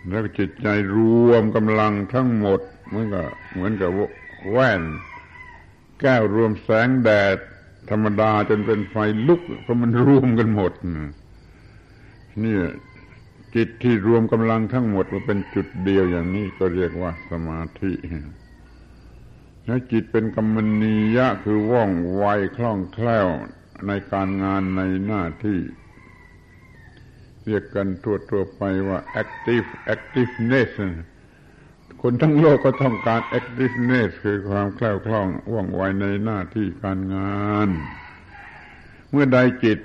[0.08, 0.98] แล้วจิตใจร
[1.30, 3.92] วมกำลังทั้งหมดเหมือนกับเหมือนกับ
[4.50, 4.82] แว่น
[6.00, 7.38] แก้วรวมแสงแดด
[7.90, 8.96] ธรรมดาจนเป็นไฟ
[9.28, 10.74] ลุกเพราะมันรวมกันหมด
[12.44, 12.58] นี่
[13.56, 17.94] จิตที่รวมกำลังทั้งหมดมาเป็นจุดเดียวอย่างนี้ก็เรียกว่าสมาธิ
[19.66, 22.24] แล้วจิตเป็นกรรมนียะคือว่องไว
[22.58, 23.28] คล่องแคล่ว
[23.88, 25.60] ในการงานในหน้าที่
[27.46, 30.72] เรียกกันทั่วทั่วไปว่า active activeness
[32.02, 37.70] คนทั้งโลกก็ต้องการ activeness คือความแคล่วคล่องว่องไวในหน้าที่การงาน
[39.10, 39.80] เมื่อใดจิต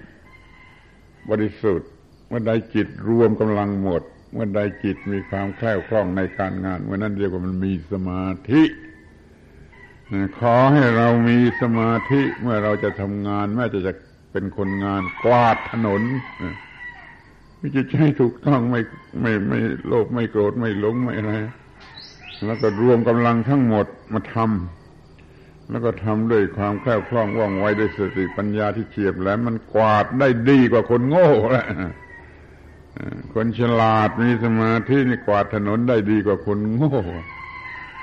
[1.31, 1.91] บริสุทธิ์
[2.29, 4.03] เมื่อใดจิตรวมกำลังหมด
[4.33, 8.63] เมื่อใดจิตมีความแคล่วคล่องในการงานเมื่อนั้นเรียกว่ามันมีสมาธิ
[10.39, 13.93] ขอให้เรามีสมาธิเมื่อเราจะทำงานแม้จะจะ
[14.33, 16.03] เป็นคนงานกวาดถนน
[17.59, 18.81] ไม่จะใช้ถูกต้องไม่
[19.21, 21.35] ไม่ไม่โลภไม่โกรธไม่หลงไม่อะไร
[22.47, 31.67] แล้วก็รวมกำลังทั้งหมดมาทำแล้วก็ทำด้วยความแคล่วคล่องว่องไวด้วยสติปัญญาที่เฉียบแหลมมันกวาดได้ดีกว่าคนโง่แหละ
[33.35, 36.95] คนฉลาดมีสมาธินี่กวาดถนนได้ดีกว่าคนโง่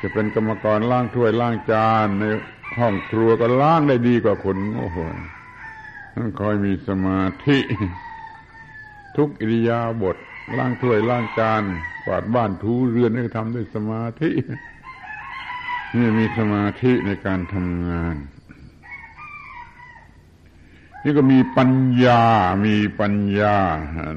[0.01, 2.23] จะเป็นกรรมกรล้างถ้วยล้างจานใน
[2.79, 4.87] ห้องครัวก็ล้างได้ดีกว่าคนโง่
[6.15, 7.59] ต้องคอยมีสมาธิ
[9.17, 10.17] ทุกอิริยาบถ
[10.57, 11.63] ล้างถ้วยล้างจาน
[12.05, 14.31] กวาดบ้านทูเรือนนี่ทำด้วยสมาธิ
[15.95, 18.15] นี่มีสมาธิในการทำงาน
[21.03, 21.71] นี่ก็มีปัญ
[22.05, 22.23] ญา
[22.65, 23.57] มีปัญญา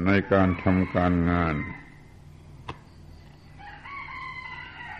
[0.05, 1.55] ในการทำการงาน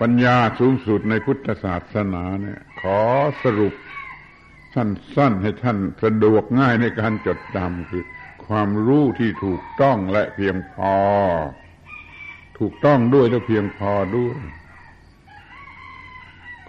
[0.01, 2.99] ปัญญาสูงสุดในพุทธศาสนาเนี่ย ขอ
[3.43, 3.73] สรุป
[4.73, 8.05] สั้นๆให้ท่านสะดวกง่ายในการจดจำคือ
[8.45, 10.95] ความรู้ที่ถูกต้องและเพียงพอ
[12.59, 14.37] ถูกต้องด้วยและเพียงพอด้วย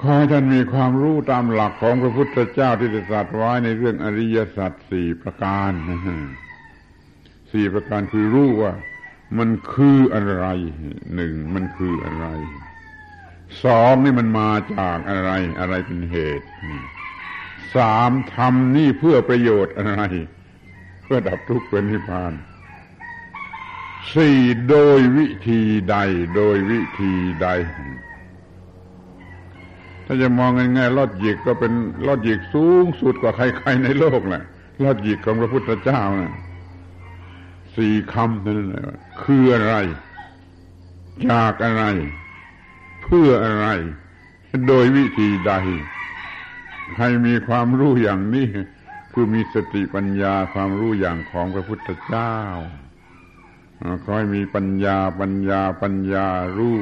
[0.01, 5.72] ขอให้ท่านมีความรู้ตามหลักของพระพุทธเจ้าที่ได้ตรัสไว้ในเรื่องอริยสัจสี่ประการ
[7.53, 8.72] สี่ประการคือรู้ว่า
[9.38, 10.46] มันคืออะไร
[11.14, 12.26] หนึ่งมันคืออะไร
[13.64, 16.46] สองนี่มันมาจากอะไร อะไรเป็นเหตุ
[17.76, 20.03] สามทำนี่เพื่อประโยชน์อะไร
[21.05, 22.32] เพื่อดับทุกข์เป็นนิพพาน
[24.14, 24.38] สี่
[24.68, 25.96] โดยวิธีใด
[26.36, 27.49] โดยวิธีใด
[30.11, 31.72] ถ้าจะมองง่ายๆลอดหยิกก็เป็น
[32.06, 34.42] ลอดหยิกสูงสุดกว่าใครๆในโลกแหละ
[34.82, 36.32] ลอดหยิกของพระพุทธเจ้านะ
[37.76, 38.82] สี่คำนั่นแหละ
[39.22, 39.74] คืออะไร
[41.30, 41.84] จากอะไร
[43.02, 43.66] เพื่ออะไร
[44.66, 45.52] โดยวิธีใด
[46.94, 48.48] ใครมีความรู้อย่างนี้
[49.12, 52.34] คือมีสติปัญญาความรู้อย่างของพระพุทธเจ้า
[54.06, 56.76] คอยมีปัญญาปัญญาปัญญารู้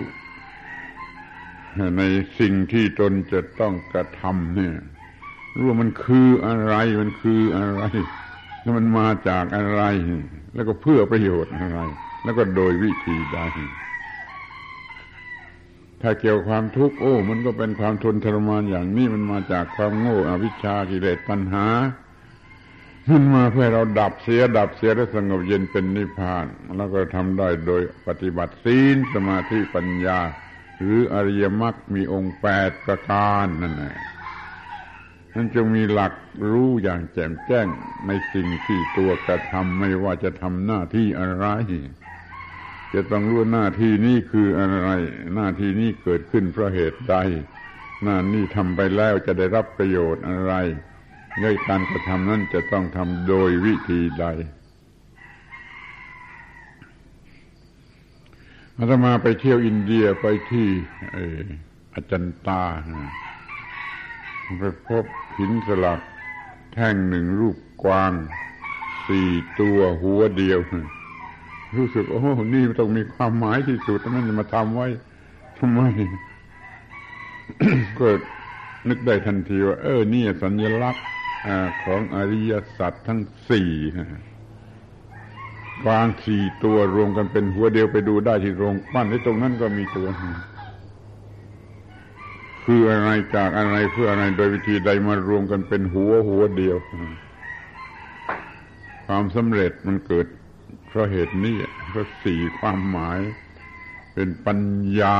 [1.98, 2.02] ใน
[2.40, 4.76] สิ่งที่ตนจะต้องกระทำเนี่ย
[5.56, 7.82] รู้ว่ามันคืออะไรมันคืออะไร
[8.62, 9.82] แล้วมันมาจากอะไร
[10.54, 11.78] แล้วก็เพื่อประโยชน์อะไร
[12.24, 13.40] แล้วก็โดยวิธีใด
[16.02, 21.66] ถ้าเกี่ยวความทุกข์โอ้ มันก็เป็นความทนทรมานอย่างนี้มันมาจากความโง่อวิชชากิเลสปัญหา
[23.10, 26.46] มันมาเพื่อเราดับเสีย ดับเสียและสงบเย็นเป็นนิพพาน
[26.76, 30.18] แล้วก็ทำได้โดยปฏิบัติศีลสมาธิปัญญา
[30.80, 33.96] หรืออริยมรรคมีองค์แปดประการนั่นแหละ
[35.34, 36.12] นั่นจะมีหลัก
[36.50, 37.66] รู้อย่างแจ่มแจ้ง
[38.06, 41.46] ในสิ่งที่ตัวกระทำไม่ว่าจะทำหน้าที่อะไร
[42.94, 44.88] จะต้องรู้หน้าที่นี้คืออะไร
[45.34, 47.16] หน้าที่นี้เกิดขึ้นเพราะเหตุใด
[48.02, 50.52] หน้านี้ทำไปแล้วจะได้รับประโยชน์อะไร
[51.42, 54.26] ด้วยการกระทำนั้นจะต้องทำโดยวิธีใด
[58.78, 60.68] อาตมาไปเที่ยวอินเดียไปที่
[61.94, 62.62] อาจันตา
[64.58, 65.04] ไปพบ
[65.38, 66.00] หินสลัก
[66.72, 68.12] แท่งหนึ่งรูปกวาง
[69.06, 69.28] สี่
[69.60, 70.58] ตัวหัวเดียว
[71.76, 72.22] รู้สึก โอ้
[72.54, 74.88] นี่ต้องมีความหมายที่สุดนั่นจะมาทำไว้
[75.58, 75.80] ทำไม
[77.98, 78.08] ก็
[78.88, 81.04] นึกได้ทันทีว่า เออ นี่สัญลักษณ์
[81.84, 83.20] ของอริยสัจทั้ง
[83.50, 83.70] สี่
[85.88, 90.08] วางสี่ตัวรวมกันเป็นหัวเดียวไปดูได้ที่โรงปั้นที่ตรงนั้นก็มีตัว
[92.64, 96.76] คืออะไรจากอะไรเพื่ออะไรโดยวิธีใดมารวมกันเป็นหัวหัวเดียว
[99.06, 100.26] ความสำเร็จมันเกิด
[100.86, 101.56] เพราะเหตุนี้
[101.88, 103.20] เพราะสี่ความหมาย
[104.14, 104.60] เป็นปัญ
[105.00, 105.16] ญา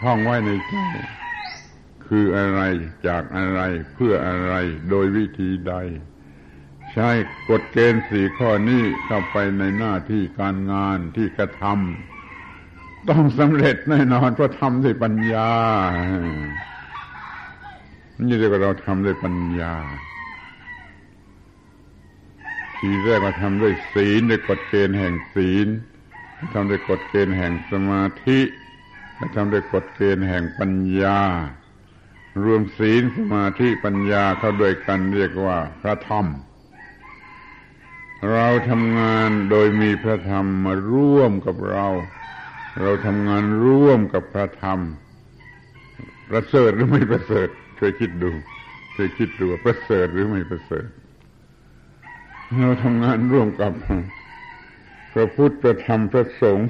[0.00, 0.74] ท่องไว้ในใจ
[2.08, 2.60] คืออะไร
[3.06, 3.60] จากอะไร
[3.94, 4.54] เพื่ออะไร
[4.90, 5.74] โดยวิธีใด
[6.92, 7.08] ใช้
[7.50, 15.50] กฎเกณฑ์สี่ข้อนี้เข้าไปในหน้าที่การงานที่กระทำต้องสำเร็จแน่นอนเพราะทำด้วยปัญญา
[18.26, 19.74] นี่เรียกว่าเราทำด้วยปัญญา
[22.78, 25.66] ทีแรกมาทำด้วยศีลด้วยกฎเกณฑ์แห่งศีล
[26.52, 28.40] ทำด้วยกฎเกณฑ์แห่งสมาธิ
[29.16, 31.20] และทำด้วยกฎเกณฑ์แห่งปัญญา
[32.44, 36.26] รวมศีลสมาธิปัญญาเข้าด้วยกันเรียกว่าพระธรรม
[38.32, 41.86] เราทำงานโดยมีพระธรรมมาร่วมกับเรา
[42.80, 44.80] เราทำงานร่วมกับพระธรรม
[46.30, 48.30] ประเสริฐหรือไม่ประเสริฐช่วยคิดดู
[48.94, 50.86] ช่วยคิดดูว่าประเสริฐหรือไม่ประเสริฐ
[52.60, 53.72] เราทำงานร่วมกับ
[55.12, 56.68] พระพุทธพระธรรมพระสงฆ์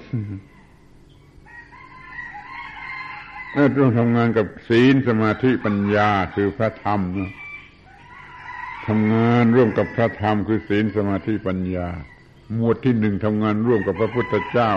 [3.55, 7.01] ต้องทำงานกับศีลสมาธิปัญญาคือพระธรรม
[8.87, 11.89] ทำงานร่วมกับพระธรรมคือศีลสมาธิปัญญา
[12.55, 14.73] หมวดที่หนึ่งทำงานร่วมกับพระพุทธเจ้า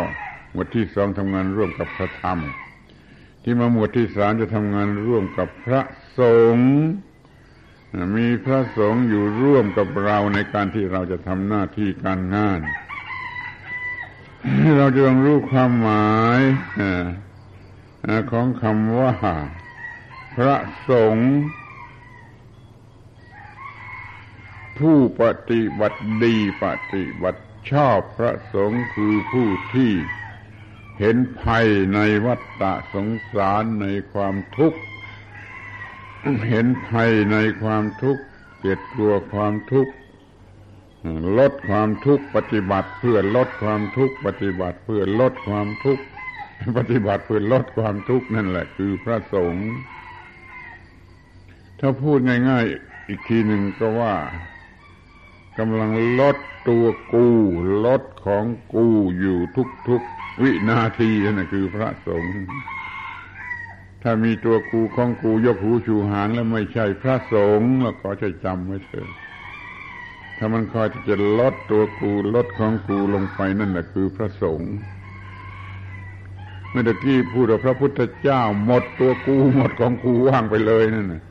[0.51, 2.39] หมวดที่สองทำงานร่วมกับพระธรรม
[3.43, 5.81] ที่มาหมวดที่สามจะทำงานร่วมกับพระ
[6.19, 6.21] ส
[6.55, 6.73] งฆ์
[8.15, 12.59] มีพระสงฆ์อยู่ร่วมกับเราในการที่เราจะทำหน้าที่การงาน
[14.77, 16.39] เราจะต้องรู้ความหมาย
[18.31, 19.13] ของคำว่า
[20.35, 20.55] พระ
[20.89, 21.33] สงฆ์
[24.77, 29.93] ผู้ปฏิบัติดีปฏิบัติชอบพระสงฆ์คือผู้ที่
[30.99, 34.79] เห็นภัยในวัฏฏะสงสารในความทุกข์
[36.49, 38.23] เห็นภัยในความทุกข์
[38.57, 39.93] เกลียดกลัวความทุกข์
[41.37, 46.03] ลดความทุกข์ปฏิบัติเพื่อลดความทุกข์ปฏิบัติเพื่อลดความทุกข์
[46.77, 49.67] ปฏิบัติเพื่อลดความทุกข์นั่นแหละ คือพระสงฆ์
[51.79, 54.15] ถ้าพูดง่าย ๆ อีกทีหนึ่งก็ว่า
[55.57, 56.37] กำลังลด
[56.69, 57.27] ตัวกู
[57.85, 58.87] ลดของกู
[59.19, 59.39] อยู่
[59.89, 62.33] ทุกๆวินาทีนั่นคือพระสงฆ์
[64.03, 69.09] ถ้ามีตัวกูของกูยกหูชูหางแล้วไม่ใช่พระสงฆ์แล้วก็จะจำไว้เถอะ
[70.37, 74.73] ถ้ามันคอยจะลดตัวกูลดของกูลงไปนั่นแหละคือพระสงฆ์
[76.71, 81.21] เมื่อกี้พูดว่าพระพุทธเจ้าหมดตัวกูหมดของกูว่างไปเลยนั่นนะ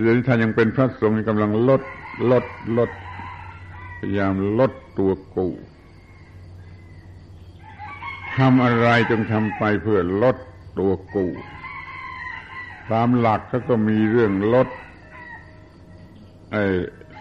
[0.00, 1.82] เดี๋ยวนี้ท่านยังเป็นพระสงฆ์กำลังลด
[2.30, 2.44] ลด
[2.78, 2.90] ลด
[3.98, 5.48] พยายามลดตัวกู
[8.36, 10.36] ทำอะไรจงทำไปเพื่อลด
[10.78, 11.26] ตัวกู
[12.92, 14.68] ตามหลักก็ก็มีเรื่องลด
[16.52, 16.64] ไอ้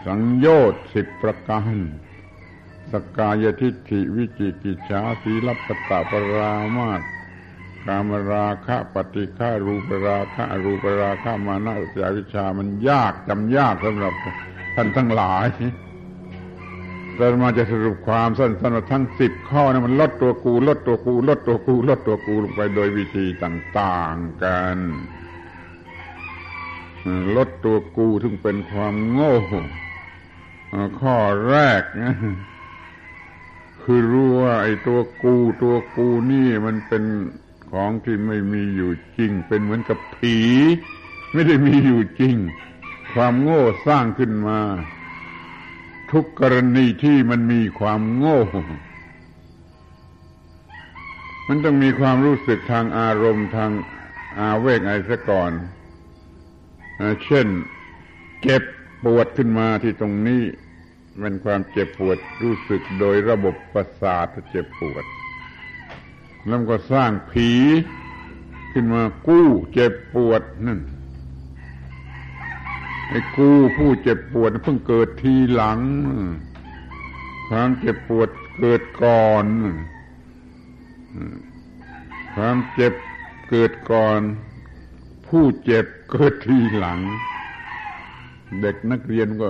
[0.06, 1.76] สังโยชน์สิบประการ
[2.92, 5.60] สกายทิฏฐิวิจิกิจฉาสีลัป
[5.90, 7.02] ตะปรามาต
[7.88, 14.14] กามราคะปฏิฆารูปราคะรูปราคะมานะอุจาวิชามันยากจำยากสำหรับ
[14.76, 15.48] ท่านทั้งหลาย
[17.16, 24.78] แต่มาจะสรุปความสั้นๆทั้งสิบข้อนะมันลดตัวกูลดตัวกูลดตัวกูลดตัวกูลงไปโดยวิธีต่างๆกัน
[27.36, 29.36] ลดตัวกูถึงเป็นความโง่
[31.00, 31.16] ข้อ
[31.50, 32.16] แรกนะ
[33.84, 37.04] คือรู้ว่าไอ้ตัวกูตัวกูนี่มันเป็น
[37.72, 40.38] ของที่ไม่มีอยู่จริง เป็นเหมือนกับผี
[41.34, 42.36] ไม่ได้มีอยู่จริง
[43.14, 44.60] ความโง่สร้างขึ้นมา
[46.12, 48.40] ทุกกรณีที่มันมีความโง่
[51.48, 53.72] มันต้องมีความรู้สึกทางอารมณ์ทาง
[54.40, 55.52] อาเวกไอซะก่อน
[57.26, 57.48] เช่น
[58.42, 58.64] เจ็บ
[59.04, 60.44] ปวดขึ้นมาที่ตรงนี้
[61.20, 65.06] เป็นความเจ็บปวดรู้สึกโดยระบบประสาทเจ็บปวด
[66.46, 67.50] แล้วก็สร้างผี
[68.72, 70.80] ขึ้นมากู้เจ็บปวดนั่น
[73.10, 75.80] ไอ้กู้ผู้เจ็บปวดเพิ่งเกิดทีหลัง
[77.50, 78.30] ความเจ็บปวด
[78.60, 79.46] เกิดก่อน
[82.36, 82.94] ความเจ็บ
[83.50, 84.20] เกิดก่อน
[85.28, 87.00] ผู้เจ็บเกิดทีหลัง
[88.62, 89.50] เด็กนักเรียนก็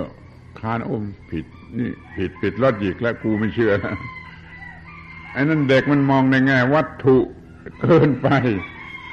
[0.60, 1.46] คานอมผิด
[1.78, 3.72] นี่ผิดผิดลอดหยิกแล้วกูไม่เชื่อ
[5.38, 7.18] อ้นั่นเด็กมันมองในแง่วัตถุ
[7.80, 8.28] เกินไป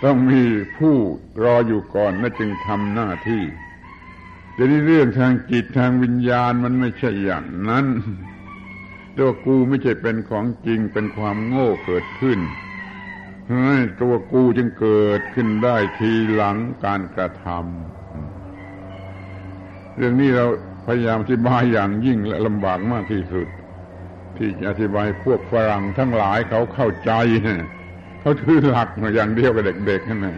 [0.03, 0.41] ต้องมี
[0.77, 0.95] ผู้
[1.43, 3.43] รออยู่ก่อนและจึงทำหน้าที่
[4.53, 7.85] แต่นี่เรื่องทางจิตทางวิญญาณมันไม่ใช่อย่างนั้น
[9.17, 12.39] ตัวกูไม่ใช่เป็นของจริงเป็นความโง่เกิดขึ้น
[14.01, 20.45] ตัวกูจึงเกิดขึ้นได้ทีหลังการกระทำเรื่องนี้เรา
[20.85, 23.47] พยายามอธิบายอย่างยิ่งและลำบากมากที่สุด
[24.37, 27.11] ที่อธิบายพวกฝรั่งทั้งหลายเขาเข้าใจ
[28.19, 30.37] เขาถือหลักอย่างเดียวกับเด็กๆนั่นเอง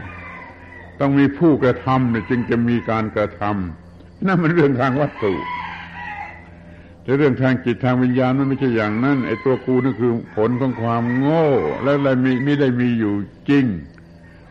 [1.00, 5.34] ต้องมีผู้กระทำจึงจะมีการกระทำนั่นมันเรื่องทางวัตถุ
[7.04, 11.48] แต่เรื่องทางจิตทางวิญญาณมันไม่ใช่อย่างนั้นไอ้ตัวกูนั่นคือผลของความโง่
[11.84, 13.14] แล้วอะไรมีไม่ได้มีอยู่
[13.50, 13.66] จริง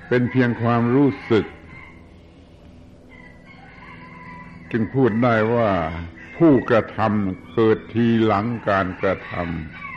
[0.09, 1.44] เป็นเพียงความรู้สึก
[4.72, 5.70] จึงพูดได้ว่า
[6.37, 9.32] ผู้กระทำเกิดทีหลังการกระท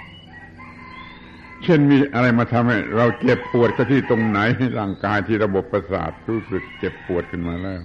[0.09, 4.39] ำเช่นมีอะไรมาทำให้เราเจ็บปวดก็ที่ตรงไหน
[4.79, 7.81] ร่างกายที่ระบบประสาทรู้สึกเจ็บปวดขึ้นมาแล้ว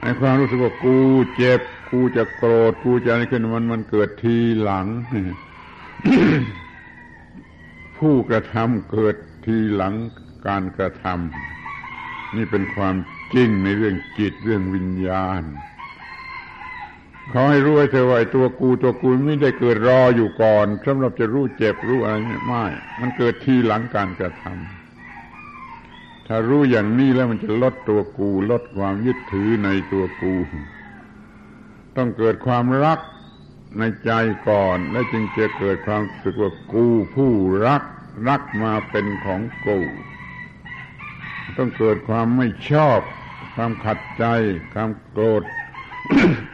[0.00, 0.98] ไอ้ความรู้สึกว่ากู
[1.36, 1.60] เจ็บ
[1.90, 4.86] กูจะโกรธกูจะอะไรขึ้นมันมันเกิดทีหลัง
[7.98, 9.16] ผู้กระทำเกิด
[9.46, 9.94] ทีหลัง
[10.46, 12.94] การกระทำนี่เป็นความ
[13.34, 15.42] จริงในเรื่องจิตเรื่องวิญญาณ
[17.30, 22.16] เขาให้รู้ไว้เธอว่าตัวกูตัวกูไม่ได้เกิดรออยู่ก่อนสำหรับจะรู้เจ็บรู้อะไร
[22.46, 22.64] ไม่
[23.00, 30.34] มันเกิดทีหลังการกระทำถ้ารู้อย่างนี้แล้วมันจะลดตัวกู ลดความยึดถือในตัวกู
[31.96, 32.98] ต้องเกิดความรัก
[33.78, 34.10] ในใจ
[34.48, 37.32] ก่อน แล้วจึงจะเกิดความรู้สึกว่ากูผู้
[37.66, 37.82] รัก
[38.28, 39.78] รักมาเป็นของกู
[41.56, 43.00] ต้องเกิดความไม่ชอบ
[43.54, 44.24] ความขัดใจ
[44.72, 45.42] ความโกรธ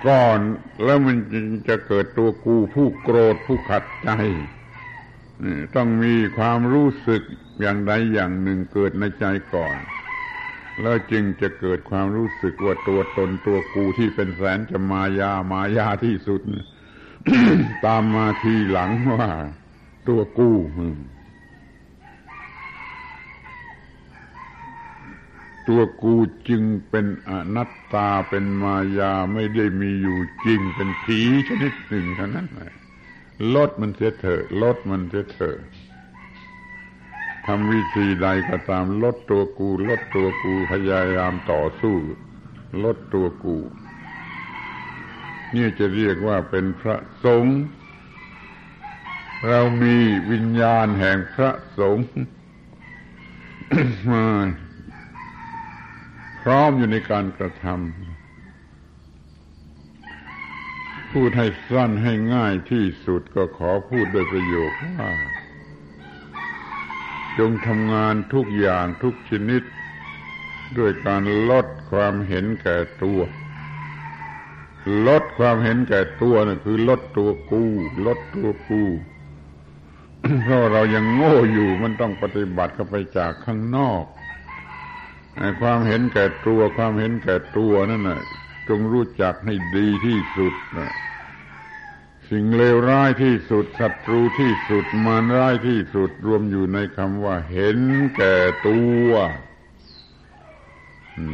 [0.06, 0.38] ก่อน
[0.84, 4.10] แล้วมันจึงจะเกิดตัวกูผู้โกรธผู้ขัดใจ
[5.74, 7.22] ต้องมีความรู้สึก
[7.60, 9.24] อย่างใดอย่างหนึ่งเกิดในใจ
[9.54, 9.76] ก่อน
[10.82, 16.40] แล้วจึงจะเกิดความรู้สึกว่าตัวตนตัวกูที่เป็นแสนจะมายามายาที่สุด
[17.86, 19.28] ตามมาทีหลังว่า
[20.08, 20.50] ตัวกู
[25.68, 26.14] ตัวกู
[26.48, 32.72] จึงเป็นอนัตตาเป็นมายาไม่ได้มีอยู่จริงเป็นผีชนิดหนึ่งเท่านั้นเลย
[33.54, 35.58] ลดมันเสียเถอะลดมันเสียเถอะ
[37.46, 41.96] ทำวิธีใดก็ตามลดตัวกู ลดตัวกูพยายามต่อสู้
[42.84, 43.56] ลดตัวกู
[45.54, 47.58] นี่จะเรียกว่าเป็นพระสงฆ์
[49.48, 49.96] เรามี
[50.30, 52.08] วิญญาณแห่งพระสงฆ์
[54.12, 54.24] มา
[56.46, 57.76] พร้อมอยู่ในการกระทำ
[61.12, 65.10] พูดให้สั้นให้ง่ายที่สุดก็ขอพูดโดยประโยคว่า
[67.38, 69.62] จงทำงานทุกอย่างทุกชนิด
[70.78, 73.20] ด้วยการลดความเห็นแก่ตัว
[75.06, 77.64] ลดความเห็นแก่ตัวนะ่ะคือลดตัวกู
[78.06, 78.82] ลดตัวกู
[80.42, 84.04] เพราะเรายังโง่อยู่มันต้องปฏิบัติเข้าไปจากข้างนอก
[85.60, 88.20] ความเห็นแก่ตัวความเห็นแก่ตัวนั่นน่ะ
[88.68, 90.92] จงรู้จักให้ดีที่สุดนะ
[92.30, 97.78] สิ่งเลวร้ายที่สุดศัตรูที่สุดมารร้ายที่สุดรวมอยู่ในคำว่าเห็น
[98.16, 98.36] แก่
[98.68, 99.08] ตัว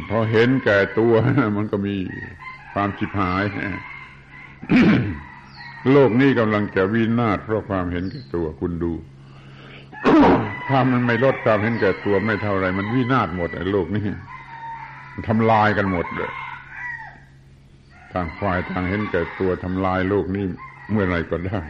[0.09, 1.13] พอเห็นแก่ตัว
[1.55, 1.95] มันก็มี
[2.73, 3.43] ความชิบหาย
[5.91, 8.93] โลกนี้กำลังจะวินาศเพราะความเห็นแก่ตัวคุณดู
[10.71, 14.05] ถ้ามันไม่ลดความเห็นแก่ตัวไม่เท่าไร มันวินาศหมดไอ้โลกนี้
[15.27, 16.31] ทำลายกันหมดเลย
[18.13, 20.45] ต่างฝ่ายต่างเห็นแก่ตัวทำลายโลกนี้
[20.91, 21.61] เมื่อไรก็ได้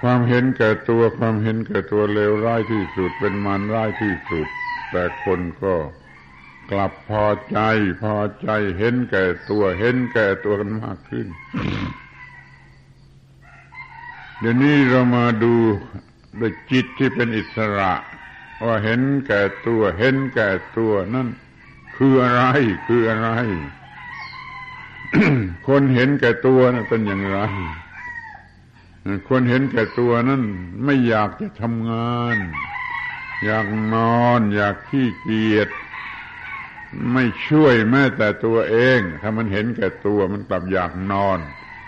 [0.00, 4.46] ความเห็นแก่ตัวความเห็นแก่ตัวเลวร้ายที่สุดเป็นมันร้ายที่สุด
[4.90, 5.74] แต่คนก็
[6.70, 7.58] กลับพอใจ
[8.02, 11.26] พอใจเห็นแก่ตัวเห็นแก่ตัวกันมากขึ้น
[14.38, 15.54] เดี๋ยวนี้เรามาดู
[16.40, 17.92] ด้วยจิตที่เป็นอิสระ
[18.66, 21.28] ว่าเห็นแก่ตัว เห็นแก่ตัวนั่น
[21.96, 22.42] คืออะไร
[22.86, 23.28] คืออะไร
[25.68, 27.38] คนเห็นแก่ตัวนั่นเป็นอย่างไร
[29.28, 30.42] คนเห็นแก่ตัวนั่น
[30.84, 32.36] ไม่อยากจะทำงาน
[33.44, 35.68] อยากนอน อยากขี้เกียจ
[37.12, 41.38] ไม่ช่วยแม้แต่ตัวเอง ถ้ามันเห็นแก่ตัวมันกลับอยากนอน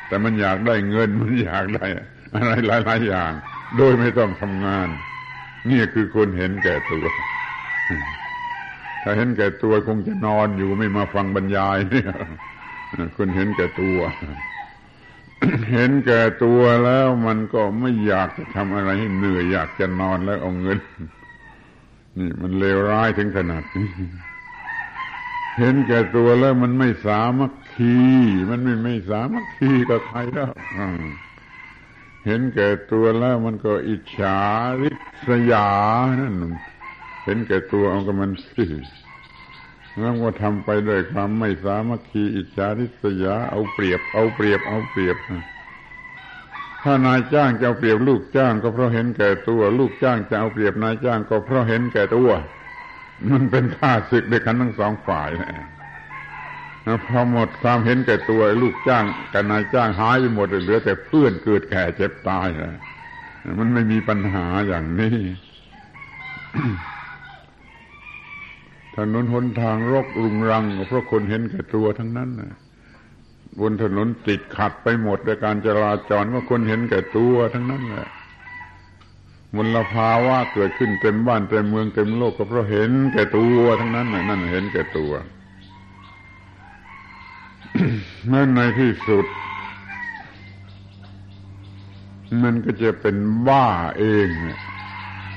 [0.08, 1.86] แต่แต่มันอยากได้เงินมันอยากได้
[2.34, 3.32] อะไรหลายๆอย่าง
[3.78, 4.88] โดยไม่ต้องทำงาน
[5.70, 7.06] นี่คือคนเห็นแก่ตัว
[9.02, 12.10] ถ้าเห็นแก่ตัวคงจะนอนอยู่ไม่มาฟังบรรยายเนี่ย
[13.16, 13.98] คนเห็นแก่ตัว
[15.72, 20.78] เห็นแก่ตัวแล้วมันก็ไม่อยากจะทำอะไรให้เหนื่อยอยากจะนอนแล้วเอาเงิน
[22.18, 23.88] นี่มันเลวร้ายถึงขนาดนี้
[25.58, 27.96] เห็นแก่ตัวแล้วมันไม่สามัคคี
[28.50, 30.50] มันไม่ไม่สามัคคีกับใครแล้ว
[32.24, 34.38] เห็นแก่ตัวแล้วมันก็อิจฉา
[34.80, 34.90] ริ
[35.26, 35.68] ษยา
[36.20, 36.34] นั่น
[37.24, 38.64] เห็นแก่ตัวเอากับมันสิ
[39.98, 45.16] แล้วก็ทำไปด้วยความไม่สามัคคีอิจฉาริษยาเอาเปรียบ เอาเปรียบ เอาเปรียบ
[46.82, 52.30] ถ้านายจ้างจะเอาเปรียบลูกจ้างก็เพราะเห็นแก่ตัว ลูกจ้างจะเอาเปรียบนายจ้างก็เพราะเห็นแก่ตัว
[53.30, 55.73] มันเป็นข้าศึกด้วยกันทั้งสองฝ่ายนะ
[57.06, 62.80] พอหมดความเห็นแก่ตัวลูกจ้างกับนายจ้างหายไปหมดเหลือแต่เพื่อนเกิดแก่เจ็บตายนะ
[63.58, 65.16] มันไม่มีปัญหาอย่างนี้
[68.96, 72.54] ถนนหนทางรกรุงรัง เพราะคนเห็นแก่ตัวทั้งนั้นนะ
[73.60, 78.08] บนถนนติดขัดไปหมดด้วยการจราจรก็คนเห็นแก่ตัวทั้งนั้นแหละ
[79.54, 85.12] มลภาวะเกิดขึ้นเต็มบ้านเต็มเมืองเต็มโลกก็เพราะเห็นแก่ตัวทั้งนั้นนั่นเห็นแก่ตัว
[88.32, 89.26] นั่นในที่สุด
[92.42, 93.16] มันก็จะเป็น
[93.48, 93.66] บ้า
[93.98, 94.60] เองเนี่ย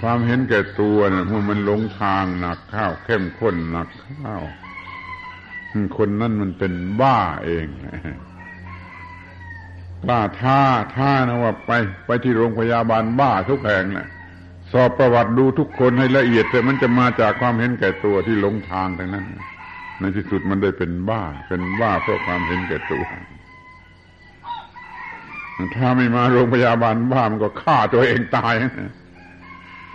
[0.02, 4.42] ความเห็นแก่ตัวเนี่ยมันหลงทางหนักข้าวเข้มข้นหนักข้าว
[5.98, 7.66] คนนั่นมันเป็นบ้าเอง
[10.04, 10.62] กล้าท่า
[10.96, 11.72] ท่านะว่าไป
[12.06, 14.08] ไปที่โรงพยาบาลบ้าทุกแห่งนะ
[14.72, 19.26] สอบประวัติดูทุกคนให้ละเอียดแต่มันจะมาจากความเห็นแก่ตัวที่หลงทางทั้งนั้น
[20.00, 23.06] ในที่สุดมันได้เป็นบ้า เป็นบ้าเพราะความเห็นแก่ตัว
[25.76, 28.54] ถ้าไม่มาโรงพยาบาลบ้ามันก็ฆ่าตัวเองตาย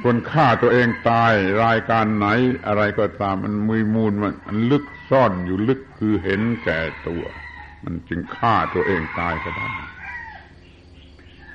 [0.03, 1.33] คนฆ่าตัวเองตาย
[1.65, 2.27] รายการไหน
[2.67, 4.13] อะไรก็ตามมันมือมูล
[4.47, 7.25] มันลึกซ่อนอยู่ลึกคือเห็นแก่ตัว
[7.85, 9.71] มันจึงฆ่าตัวเองตายก็ได้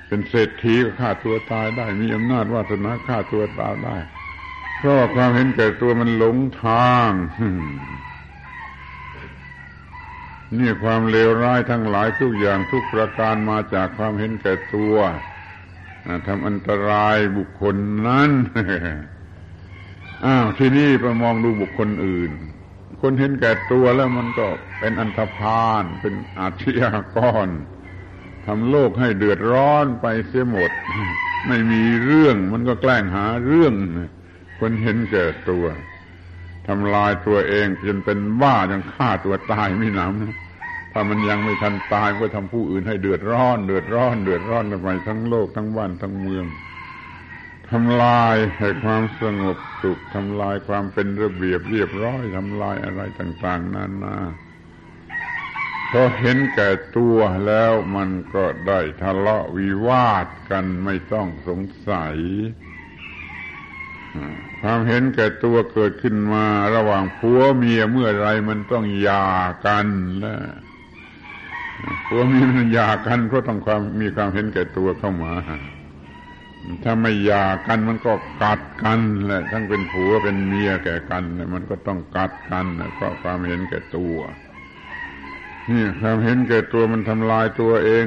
[0.06, 3.96] เป็นเศรษฐีก็ฆ่าตัวตายได้ มีอำนาจวาสนาฆ่าตัวตายได้
[4.78, 7.10] เพราะความเห็นแก่ตัวมันหลงทาง
[10.56, 14.96] นี่ความเลวร้ายทั้งหลายทุกอย่างทุกประการมาจากความเห็นแก่ตัว
[16.26, 17.76] ทำอันตรายบุคคล
[18.08, 18.30] นั้น
[20.26, 22.30] อ้าวที่นี่ไปมองดูบุคคลอื่น
[23.02, 24.46] คนเห็นแก่ตัวแล้วมันก็
[24.78, 27.48] เป็นอันธพาลเป็นอาชญากร
[28.46, 30.70] ทำโลกให้เดือดร้อนไปเสียหมด
[31.48, 33.74] ไม่มีเรื่องมันก็แกล้งหาเรื่อง
[34.60, 35.64] คนเห็นแก่ตัว
[36.68, 40.36] ทำลายตัวเองจนเป็นบ้ายังฆ่าตัวตายไม่หนำนะ
[40.92, 46.46] ถ้ามันยังไม่ทันตายก็ทำผู้อื่นให้เดือดร้อน เดือดร้อน เดือดร้อนไปทั้งโลกทั้งบ้านทั้งเมือง
[47.70, 54.16] ทำลายให้ความสงบสุขทำลายความเป็นระเบียบเรียบร้อยทำลายอะไรต่าง ๆนานา
[55.90, 61.60] พอเห็นแก่ตัวแล้วมันก็ได้ทะเลาะวิวาทกันไม่ต้องสง
[61.90, 62.16] สัย
[64.62, 66.44] ความเห็นแก่ตัวเกิดขึ้นมา
[66.76, 69.26] ระหว่างผัวเมียเมื่อไรมันต้องหย่า
[69.66, 69.86] กัน
[70.20, 70.40] แล้ว
[72.06, 75.34] ผัวเมียมันหย่ากันเพราะต้องความมีความเห็นแก่ตัวเข้ามา
[76.84, 78.12] ถ้าไม่หย่ากันมันก็
[78.42, 81.24] กัดกันแหละทั้งเป็นผัวเป็นเมียแก่กัน
[81.54, 84.16] มันก็ต้องกัดกันเพราะความเห็นแก่ตัว
[85.70, 88.04] นี่ความเห็นแก่ตัวมันทำลายตัวเอง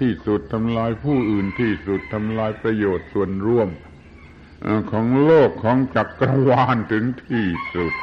[0.00, 3.68] ที่สุดทำลายผู้อื่นที่สุดทำลายประโยชน์ส่วนร่วม
[4.90, 7.94] ของโลกของจักรวาลถึงที่สุด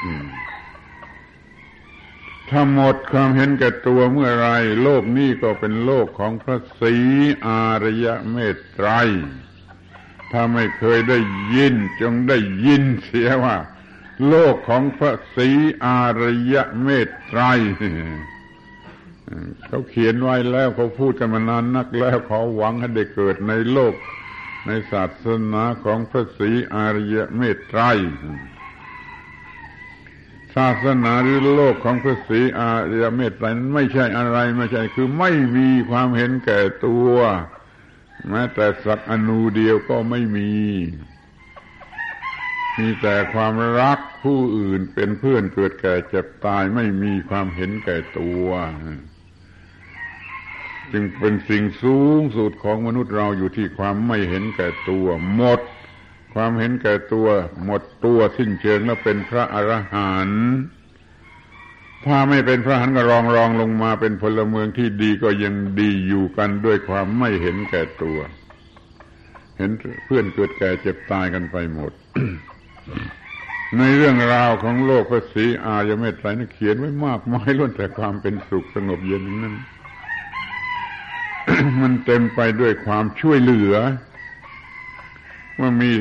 [2.49, 4.47] ถ้าหมดความเห็นแก่ตัวเมื่อไร
[4.83, 6.95] โลกนี้ก็เป็นโลกของพระศรี
[7.45, 8.89] อารยะเมตไตร
[10.31, 11.19] ถ้าไม่เคยได้
[11.55, 13.57] ยินจงได้ยินเสียว่า
[14.27, 15.49] โลกของพระศรี
[15.85, 16.23] อาร
[16.53, 17.41] ยะเมตไตร
[19.65, 23.93] เขาเขียนไว้แล้วเขาพูดกันมานานนักแล้วเขาหวังให้ได้เกิดในโลก
[24.65, 27.81] ในศาสนาของพระศรีอารยเมตไตร
[30.55, 37.11] ศาสนาหรือโลกของพระศรีอารยเมตไตรนั้นไม่ใช่อะไรไม่ใช่คือไม่มีความเห็นแก่ตัว
[38.29, 40.51] แม้แต่สักอนูเดียวก็ไม่มี
[42.77, 48.47] มีแต่ความรักผู้อื่นเป็นเพื่อนเกิดแก่เจ็บตายไม่มีความเห็นแก่ตัว
[50.97, 55.59] จึงเป็นสิ่งสูงสุดของมนุษย์เราอยู่ที่ความไม่เห็นแก่ตัวหมด
[56.33, 57.27] ความเห็นแก่ตัว
[57.63, 60.45] หมดตัวสิ้นเชิงแล้วเป็นพระอรหันต์
[62.05, 68.19] ถ้าไม่เป็นพระหันก็รองรองลงมาเป็นพลเมืองที่ดีก็ยังดีอยู่กันด้วยความไม่เห็นแก่ตัว
[69.57, 69.71] เห็น
[70.05, 71.91] เพื่อนเกิดแก่เจ็บตายกันไปหมด
[73.77, 79.55] ในเรื่องราวของโลกพระศรีอารยเมตไตรนั้นเขียนไว้มากมายล้วนแต่ความเป็นสุขสงบเย็นนั้น
[81.81, 83.75] มันเต็มไปด้วยความช่วยเหลือ
[85.59, 85.91] ว่ามี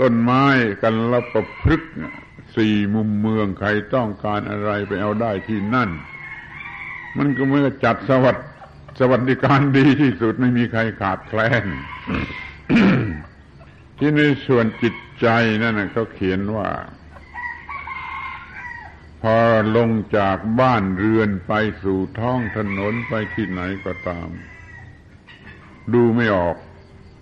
[0.00, 0.44] ต้นไม้
[0.82, 1.82] กันละประพฤก
[2.56, 5.90] สี่มุมเมืองใครต้องการอะไรไปเอาได้ที่นั่น
[7.16, 8.38] มันก็เมื่อจัดสวัสด
[8.98, 11.64] สวัสดิการดีที่สุดไม่มีใครขาดแคลน
[13.98, 15.26] ที่ในส่วนจิตใจ
[15.62, 16.68] นั่นเขาเขียนว่า
[19.22, 19.36] พอ
[19.76, 21.52] ลงจากบ้านเรือนไป
[21.82, 24.28] สู่ท้องถนนไปที่ไหนก็ตาม
[25.94, 26.56] ดูไม่ออก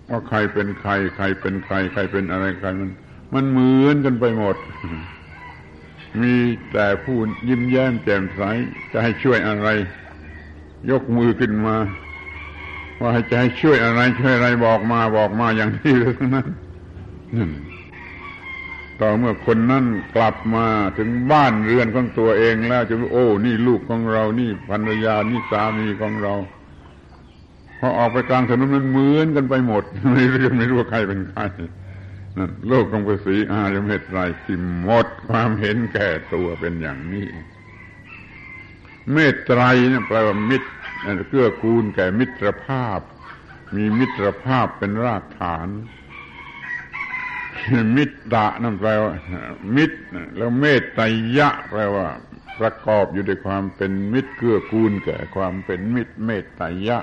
[0.09, 2.89] ว่าใครเป็นใคร ใครเป็นใคร ใครเป็นอะไรใครมัน
[3.33, 4.55] มันเหมือนกันไปหมด
[6.21, 6.35] มี
[6.71, 7.17] แต่ผู้
[7.47, 8.41] ยิ้มแย้มแจ่มใส
[8.91, 9.67] จะให้ช่วยอะไร
[10.91, 11.75] ยกมือขึ้นมา
[13.01, 16.47] ว่าจะให้ช่วยอะไร ช่วยอะไรบอกมาบอกมาอย่างนี้เลยทั้งนั้น
[19.01, 19.85] ต่อเมื่อคนนั้น
[20.15, 20.65] กลับมา
[20.97, 26.33] ถึงบ้านเรือนของตัวเองแล้วจะโอ้ นี่ลูกของเรา นี่ภรรยา นี่สามีของเรา
[27.79, 29.83] พอออกไปกลางถนนมันเหมือนกันไปหมด
[30.13, 31.41] ไม่รู้ไม่รู้ว่าใครเป็นใคร
[32.37, 37.27] นั่นโลกของภาษีอารยเมตไตรที่หมดความเห็นแก่ตัวเป็นอย่างนี้
[39.13, 40.69] เมตไตรนี่แปลว่ามิตร
[41.29, 42.99] เกื้อกูลแก่มิตรภาพ
[43.75, 45.67] มีมิตรภาพเป็นรากฐาน
[47.95, 49.13] มิตระนั่นแปลว่า
[49.75, 49.99] มิตร
[50.37, 51.03] แล้วเมตไตร
[51.37, 52.07] ยะแปลว่า
[52.59, 56.99] ประกอบอยู่ด้วยความเป็นมิตรเกื้อกูลแก่ความเป็นมิตรเมตไตรยะ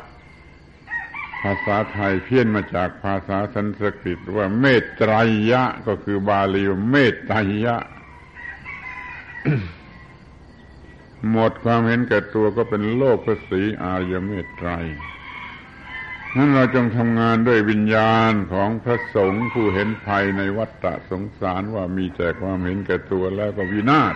[1.53, 5.13] าษาไทยเพี้ยนมาจากภาษาสันสกฤตว่าเมตไตร
[5.51, 7.77] ยะ ก็คือบาลีเมตไตรยะ
[11.31, 14.71] หมดความเห็นแก่ตัวก็เป็นโลกภาษีอารยเมตไตร
[16.37, 24.15] นั้นเราจงทำงานด้วยวิญญาณของพระสงฆ์ผู้เห็นภัยในวัฏฏะสงสารว่ามีแต่ความเห็นแก่ตัวแล้วก็วินาศ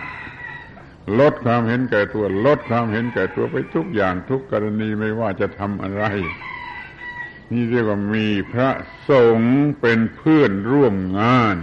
[1.19, 6.03] ลดความเห็นแก่ตัว ลดความเห็นแก่ตัวไปทุกอย่างทุกกรณีไม่ว่าจะทำอะไร
[7.51, 8.69] นี่เรียกว่ามีพระ
[9.09, 11.57] สงฆ์เป็นเพื่อนร่วมงาน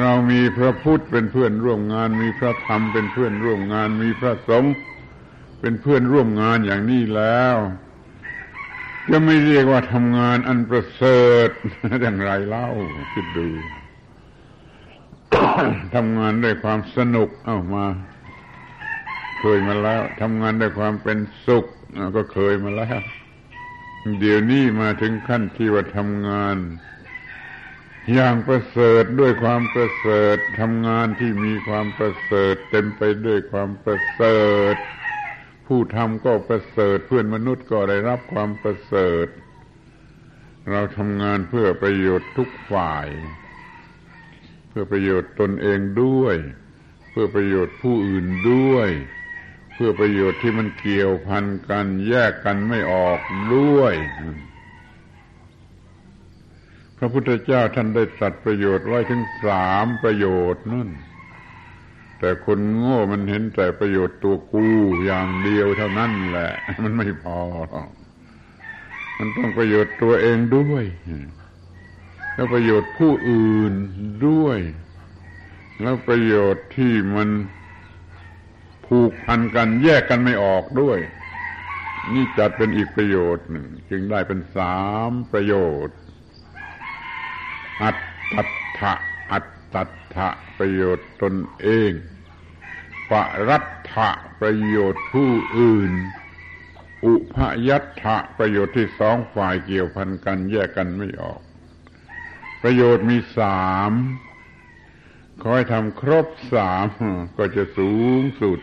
[0.00, 4.72] เรามีพระพุทธเป็นเพื่อนร่วมงาน มีพระธรรมเป็นเพื่อนร่วมงาน มีพระสงฆ์
[5.60, 7.56] เป็นเพื่อนร่วมงานอย่างนี้แล้ว
[9.10, 11.50] จะไม่เรียกว่าทำงานอันประเสริฐ
[12.02, 12.66] อย่างไรเล่า
[13.12, 13.48] คิดดู
[15.94, 17.86] ทำงานด้วยความสนุก เอ้ามา
[19.38, 21.64] เคยมาแล้วทำงานด้วยความเป็นสุข
[22.16, 23.00] ก็เคยมาแล้ว
[24.20, 26.56] เดี๋ยวนี้มาถึงขั้นที่ว่าทำงาน
[28.12, 34.40] อย่างประเสริฐด้วยความประเสริฐทำงานที่มีความประเสริฐ เต็มไปด้วยความประเสริ
[34.74, 34.76] ฐ
[35.66, 39.26] ผู้ทำก็ประเสริฐเพื่อนมนุษย์ก็ได้รับความประเสริฐ
[40.70, 43.08] เราทำงานเพื่อประโยชน์ทุกฝ่าย
[44.68, 46.36] เพื่อประโยชน์ตนเองด้วย
[47.10, 48.90] เพื่อประโยชน์ผู้อื่นด้วย
[49.74, 53.20] เพื่อประโยชน์ที่มันเกี่ยวพันกันแยกกันไม่ออก
[53.54, 53.94] ด้วย
[56.98, 60.88] พระพุทธเจ้าท่านได้สัตัดประโยชน์ไว้ถึงสามประโยชน์นั่น
[62.18, 64.66] แต่คนโง่มันเห็นแต่ประโยชน์ตัวกู
[65.04, 66.50] อย่างเดียวเท่านั้นแหละ
[66.84, 67.40] มันไม่พอ
[69.18, 70.84] มันต้องประโยชน์ตัวเองด้วย
[72.34, 73.72] แล้วประโยชน์ผู้อื่น
[74.26, 74.58] ด้วย
[75.80, 77.28] แล้วประโยชน์ที่มัน
[78.86, 80.98] ผูกพันกันแยกกันไม่ออกด้วย
[82.12, 84.78] นี่จัดเป็นอีกประโยชน์หนึ่ง จึงได้เป็นสา
[85.10, 85.54] มประโย
[85.86, 85.96] ชน์
[87.82, 87.96] อัต
[88.32, 88.42] ตั
[88.78, 88.94] ถะ
[89.32, 89.82] อัตตั
[90.14, 90.28] ถะ
[90.58, 91.90] ประโยชน์ตนเอง
[93.10, 93.12] ป
[93.48, 95.92] รัตถะประโยชน์ผู้อื่น
[97.04, 97.36] อุพ
[97.68, 101.40] ยัตถะประโยชน์ที่สองฝ่ายเกี่ยวพันกันแยกกันไม่ออก
[102.62, 103.92] ประโยชน์มีสาม
[105.44, 106.86] คอยทำครบสาม
[107.38, 108.60] ก็จะสูงสุด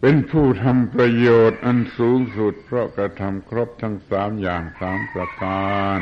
[0.00, 6.00] เป็นผู้ทำประโยชน์อันสูงสุด เพราะกระทำครบทั้งสามอย่างสามประการ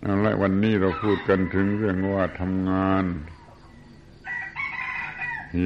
[0.00, 3.04] เอาละวันนี้เราพูดกันถึงเรื่องว่าทำงาน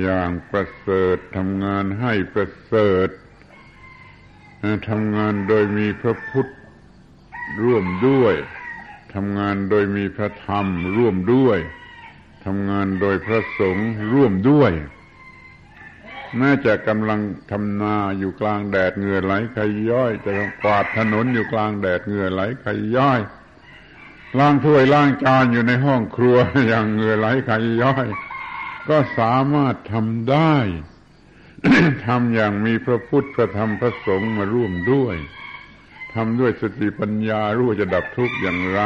[0.00, 3.08] อย่างประเสริฐทำงานให้ประเสริฐ
[4.88, 6.50] ทำงานโดยมีพระพุทธ
[7.62, 8.34] ร่วมด้วย
[9.14, 10.66] ทำงานโดยมีพระธรรม
[10.96, 11.58] ร่วมด้วย
[12.44, 14.72] ทำงานโดยพระสงฆ์ร่วมด้วย
[16.38, 17.20] แม้จะกำลัง
[17.50, 20.32] ทำนาอยู่กลางแดดเหงื่อไหลใครย่อย จะ
[20.62, 23.20] กวาดถนนอยู่กลางแดดเหงื่อไหลใครย่อย
[24.38, 26.36] ล้างถ้วยล้างจานอยู่ในห้องครัว
[26.68, 28.06] อย่างเหงื่อไหลขายย่อย
[28.88, 30.54] ก็สามารถทำได้
[32.06, 35.16] ทำอย่างมีพระพุทธพระธรรมพระสงฆ์มาร่วมด้วย
[36.14, 38.82] ทำด้วยสติปัญญารู้จะดับทุกข์อย่างไร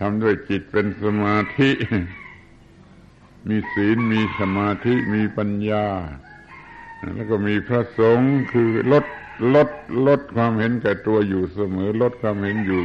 [0.00, 1.70] ทำด้วยจิตเป็นสมาธิ
[3.48, 5.86] มีศีลมีสมาธิมีปัญญา
[7.14, 9.04] แล้วก็มีพระสงฆ์คือลด
[9.54, 9.68] ลด
[10.06, 12.82] ลดความเห็นแก่ตัวอยู่เสมอ ลดความเห็นอยู่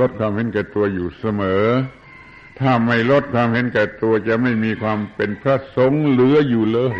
[0.00, 1.64] ลดความเห็นแก่ตัวอยู่เสมอ
[2.60, 6.98] ถ้าไม่ลดความเห็นแก่ตัวจะไม่มีความเป็นพระสงฆ์เหลืออยู่เลย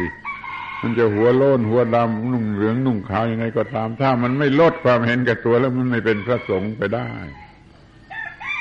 [0.81, 7.11] มันจะหัวโล้นหัวดำนุ่งเหลืองนุ่งขาวยังไงก็ตาม ถ้ามันไม่ลดความเห็นแก่ตัวแล้วมันไม่เป็นพระสงฆ์ไปได้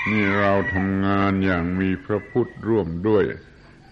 [0.10, 3.24] นี่เราทำงานอย่างมีพระพุทธร่วมด้วย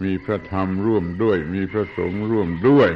[0.03, 2.89] มีพระธรรมร่วมด้วย มีพระสงฆ์ร่วมด้วย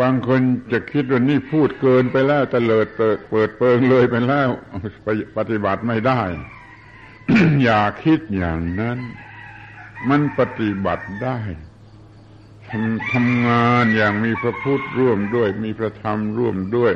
[0.00, 0.40] บางคน
[0.72, 3.18] จะคิดว่านี่พูดเกินไปแล้วตะเลิดเปิด
[3.58, 4.48] เปิงเลยไปแล้ว
[5.36, 6.22] ปฏิบัติไม่ได้
[7.64, 8.98] อย่าคิดอย่างนั้น
[10.08, 11.38] มันปฏิบัติได้
[12.68, 16.92] ทำทำงานอย่างมีพระพุทธร่วมด้วย มีพระธรรมร่วมด้วย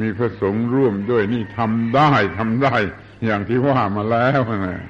[0.00, 2.76] มีพระสงฆ์ร่วมด้วย นี่ทำได้ทำได้
[3.24, 4.84] อย่างที่ว่ามาแล้วนะ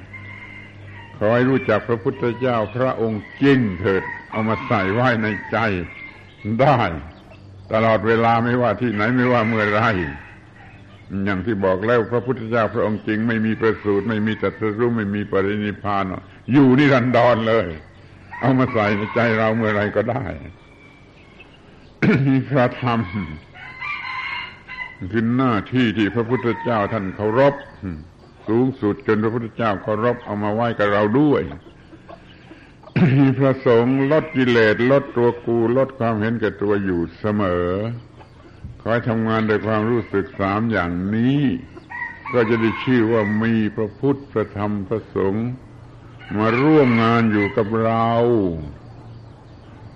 [1.17, 5.57] ขอให้รู้จักพระพุทธเจ้าพระองค์จริงเถิด เอามาใส่ไว้ในใจ
[6.61, 6.81] ได้
[7.73, 9.81] ตลอดเวลาไม่ว่าที่ไหนไม่ว่าเมื่อไร
[11.25, 16.05] อย่างที่บอกแล้วพระพุทธเจ้าพระองค์จริง ไม่มีประสูตรไม่มีตัสรู้ไม่มีปรินิพาน
[16.53, 17.69] อยู่นิรันดรเลย
[18.41, 20.25] เอามาใส่ในใจเราเมื่อไรก็ได้
[22.29, 23.01] มีพระธรรม
[25.13, 27.55] คือหน้าที่ที่พระพุทธเจ้าท่านเคารพ
[28.49, 31.43] สูงสุดจนพระพุทธเจ้าเคารพเอามาไหว้กับเราด้วย
[33.39, 37.69] พระสงฆ์ลดกิเลสลดตัวกูลดความเห็นแก่ตัวอยู่เสมอ
[38.81, 41.41] ขอให้ทำงานโดยความรู้สึกสามอย่างนี้
[42.33, 45.49] ก็จะได้ชื่อว่ามีพระพุทธพระธรรมพระสงฆ์
[46.39, 48.09] มาร่วมงานอยู่กับเรา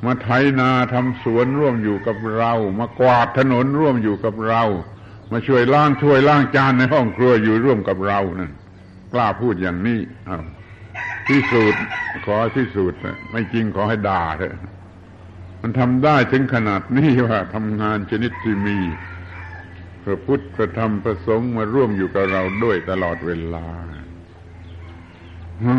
[0.04, 0.28] มาไถ
[0.60, 4.62] นาทำสวนร่วมอยู่กับเรา มากวาดถนนร่วมอยู่กับเรา
[5.32, 8.52] มาช่วยล้างช่วยล้างจานในห้องครัวอยู่ร่วมกับเรานั่น
[9.12, 10.00] กล้าพูดอย่างนี้
[11.26, 11.82] พิสูจน์
[12.26, 12.98] ขอพิสูจน์
[13.30, 14.56] ไม่จริงขอให้ด่าเถอะ
[15.60, 18.78] มันทำได้ถึงขนาดนี้ว่าทำงานชนิดที่มี
[20.04, 23.66] พระพุทธพระธรรมพระสงฆ์มาร่วมอยู่กับเราด้วยตลอดเวลา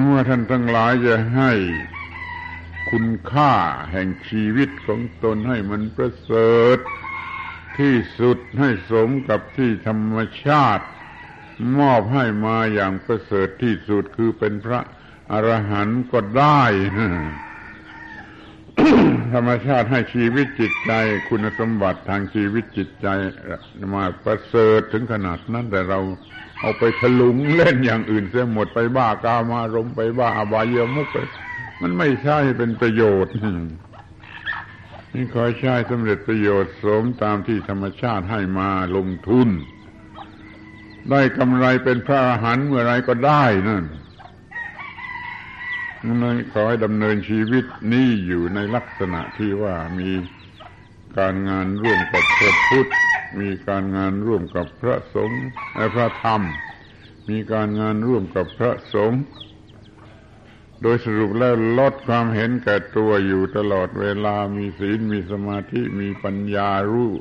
[0.01, 1.51] เมื่อท่านทั้งหลายจะให้
[2.91, 3.53] คุณค่า
[3.91, 6.77] แห่งชีวิตของตนให้มันประเสริฐ
[7.79, 10.85] ที่สุดให้สมกับที่ธรรมชาติ
[11.79, 14.79] มอบให้มาอย่างประเสริฐที่สุดคือเป็นพระ
[15.31, 16.61] อรหันต์ก็ได้
[19.33, 20.91] ธรรมชาติให้ชีวิตจิตใจ
[21.29, 23.07] คุณสมบัติทางชีวิตจิตใจ
[23.95, 25.99] มาประเสริฐถึงขนาดนั้น แต่เรา
[26.61, 31.17] เอาไปถลุงเล่นอย่างอื่นเสียหมดไปบ้ากามารมไปบ้าอบายมุกไป
[31.81, 33.33] มันไม่ใช่เป็นประโยชน์
[35.13, 39.49] นี่คอยใช้สำเร็จประโยชน์สมตามที่ธรรมชาติให้มาลงทุน
[41.09, 43.83] ได้กำไรเป็นพระอรหันต์เมื่อไรก็ได้นั่น
[46.05, 50.11] นั้นขอให้ดำเนินชีวิตนี้อยู่ในลักษณะที่ว่ามี
[51.17, 52.89] การงานร่วมกับพระพุทธ
[53.39, 55.43] มีการงานร่วมกับพระสงฆ์
[55.75, 56.41] และพระธรรม
[57.29, 59.21] มีการงานร่วมกับพระสงฆ์
[60.81, 67.11] โดยสรุปแล้วลดความเห็นแก่ตัวอยู่ตลอดเวลามีศีลมีสมาธิมีปัญญารู้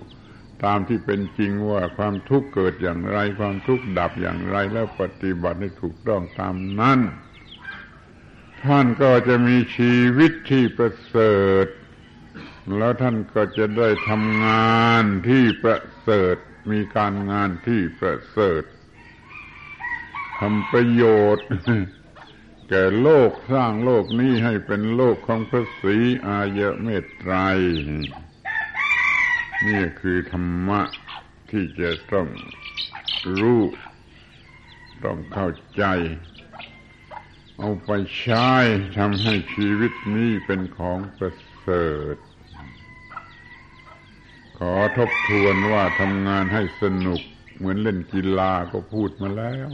[0.65, 7.01] ตามที่เป็นจริงว่าความทุกข์เกิดอย่างไร ความทุกข์ดับอย่างไรแล้วปฏิบัติให้ถูกต้องตามนั้น
[8.65, 11.67] ท่านก็จะมีชีวิตที่ประเสริฐ
[12.77, 16.37] แล้วท่านก็จะได้ทำงานที่ประเสริฐ
[16.71, 18.63] มีการงานที่ประเสริฐ
[20.41, 21.05] ทำประโย
[21.37, 21.47] ชน์
[22.69, 25.97] แก่โลกสร้างโลกนี้ให้เป็นโลกของพระศรี
[26.29, 27.35] อายะเมตไตร
[29.67, 30.81] นี่คือธรรมะ
[31.51, 32.29] ที่จะต้อง
[33.41, 33.63] รู้
[35.05, 35.85] ต้องเข้าใจ
[37.59, 38.51] เอาไปใช้
[38.99, 42.17] ทำให้ชีวิตนี้เป็นของประเสริฐ
[44.59, 47.21] ขอทบทวนว่าทำงานให้สนุก
[47.57, 49.69] เหมือนเล่นกีฬาก็พูดมาแล้ว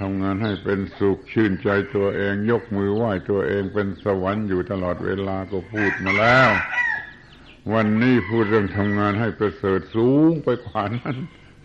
[0.00, 6.50] ทำงานให้เป็นสุขชื่นใจตัวเอง ยกมือไหว้ตัวเองเป็นสวรรค์อยู่ตลอดเวลาก็พูดมาแล้ว
[7.72, 11.16] วันนี้พูดเรื่องทำงานให้ประเสริฐสูงไปกว่านั้น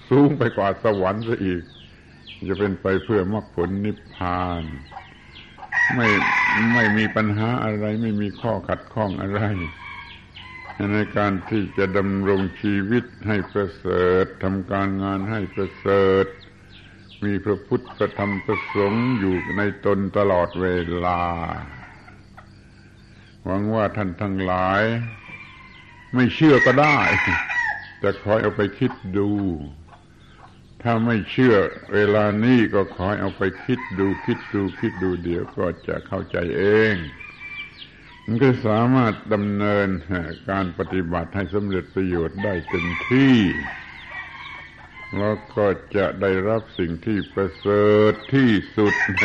[0.10, 1.64] สูงไปกว่าสวรรค์ซะอีก
[2.50, 4.64] จะเป็นไปเพื่อมรรคผลนิพพาน
[5.96, 6.08] ไม่
[6.74, 9.42] ไม่มีปัญหาอะไร ไม่มีข้อขัดข้องอะไร
[10.94, 16.26] ในการที่จะดำรงชีวิตให้ประเสริฐทำการงานให้ประเสริฐ
[17.24, 20.68] มีพระพุทธพระธรรมพระสงฆ์อยู่ในตนตลอดเว
[21.06, 21.22] ลา
[23.46, 24.84] หวังว่าท่านทั้งหลาย
[26.14, 26.98] ไม่เชื่อก็ได้
[28.04, 29.30] จะคอยเอาไปคิดดู
[30.82, 31.56] ถ้าไม่เชื่อ
[31.94, 36.64] เวลานี้ก็คอยเอาไปคิดดูคิดดูคิดดูเดี๋ยวก็จะเข้าใจเอ
[36.94, 36.96] ง
[38.26, 39.90] มันก็สามารถดำเนิน
[40.50, 43.38] การปฏิบัติให้สำเร็จประโยชน์ได้เต็มที่
[45.18, 49.24] แล้วก็จะได้รับสิ่งที่ประเสริฐที่สุดใน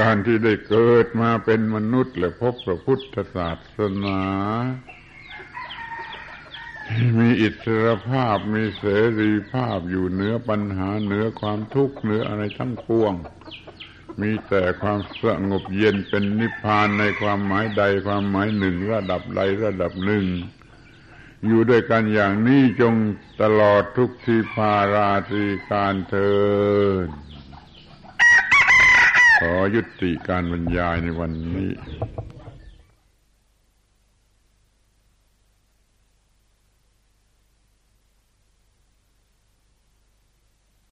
[0.00, 4.20] การที่ได้เกิดมาเป็นมนุษย์และพบพระพุทธศาสนา
[7.18, 8.84] มีอิสรภาพมีเส
[9.20, 13.14] รีภาพอยู่เหนือปัญหาเหนือความทุกข์เหนืออะไรทั้งปวง
[14.20, 20.26] มีแต่ความสงบเย็นเป็นนิพพานในความหมายใดความหมายหนึ่ง ระดับใดระดับหนึ่ง
[21.46, 22.94] อยู่ด้วยกันอย่างนี้จง
[23.42, 26.32] ตลอดทุกทีพาราตรีการเทิ
[27.06, 27.08] น
[29.38, 31.70] ขอยุติการบรรยายในวันนี้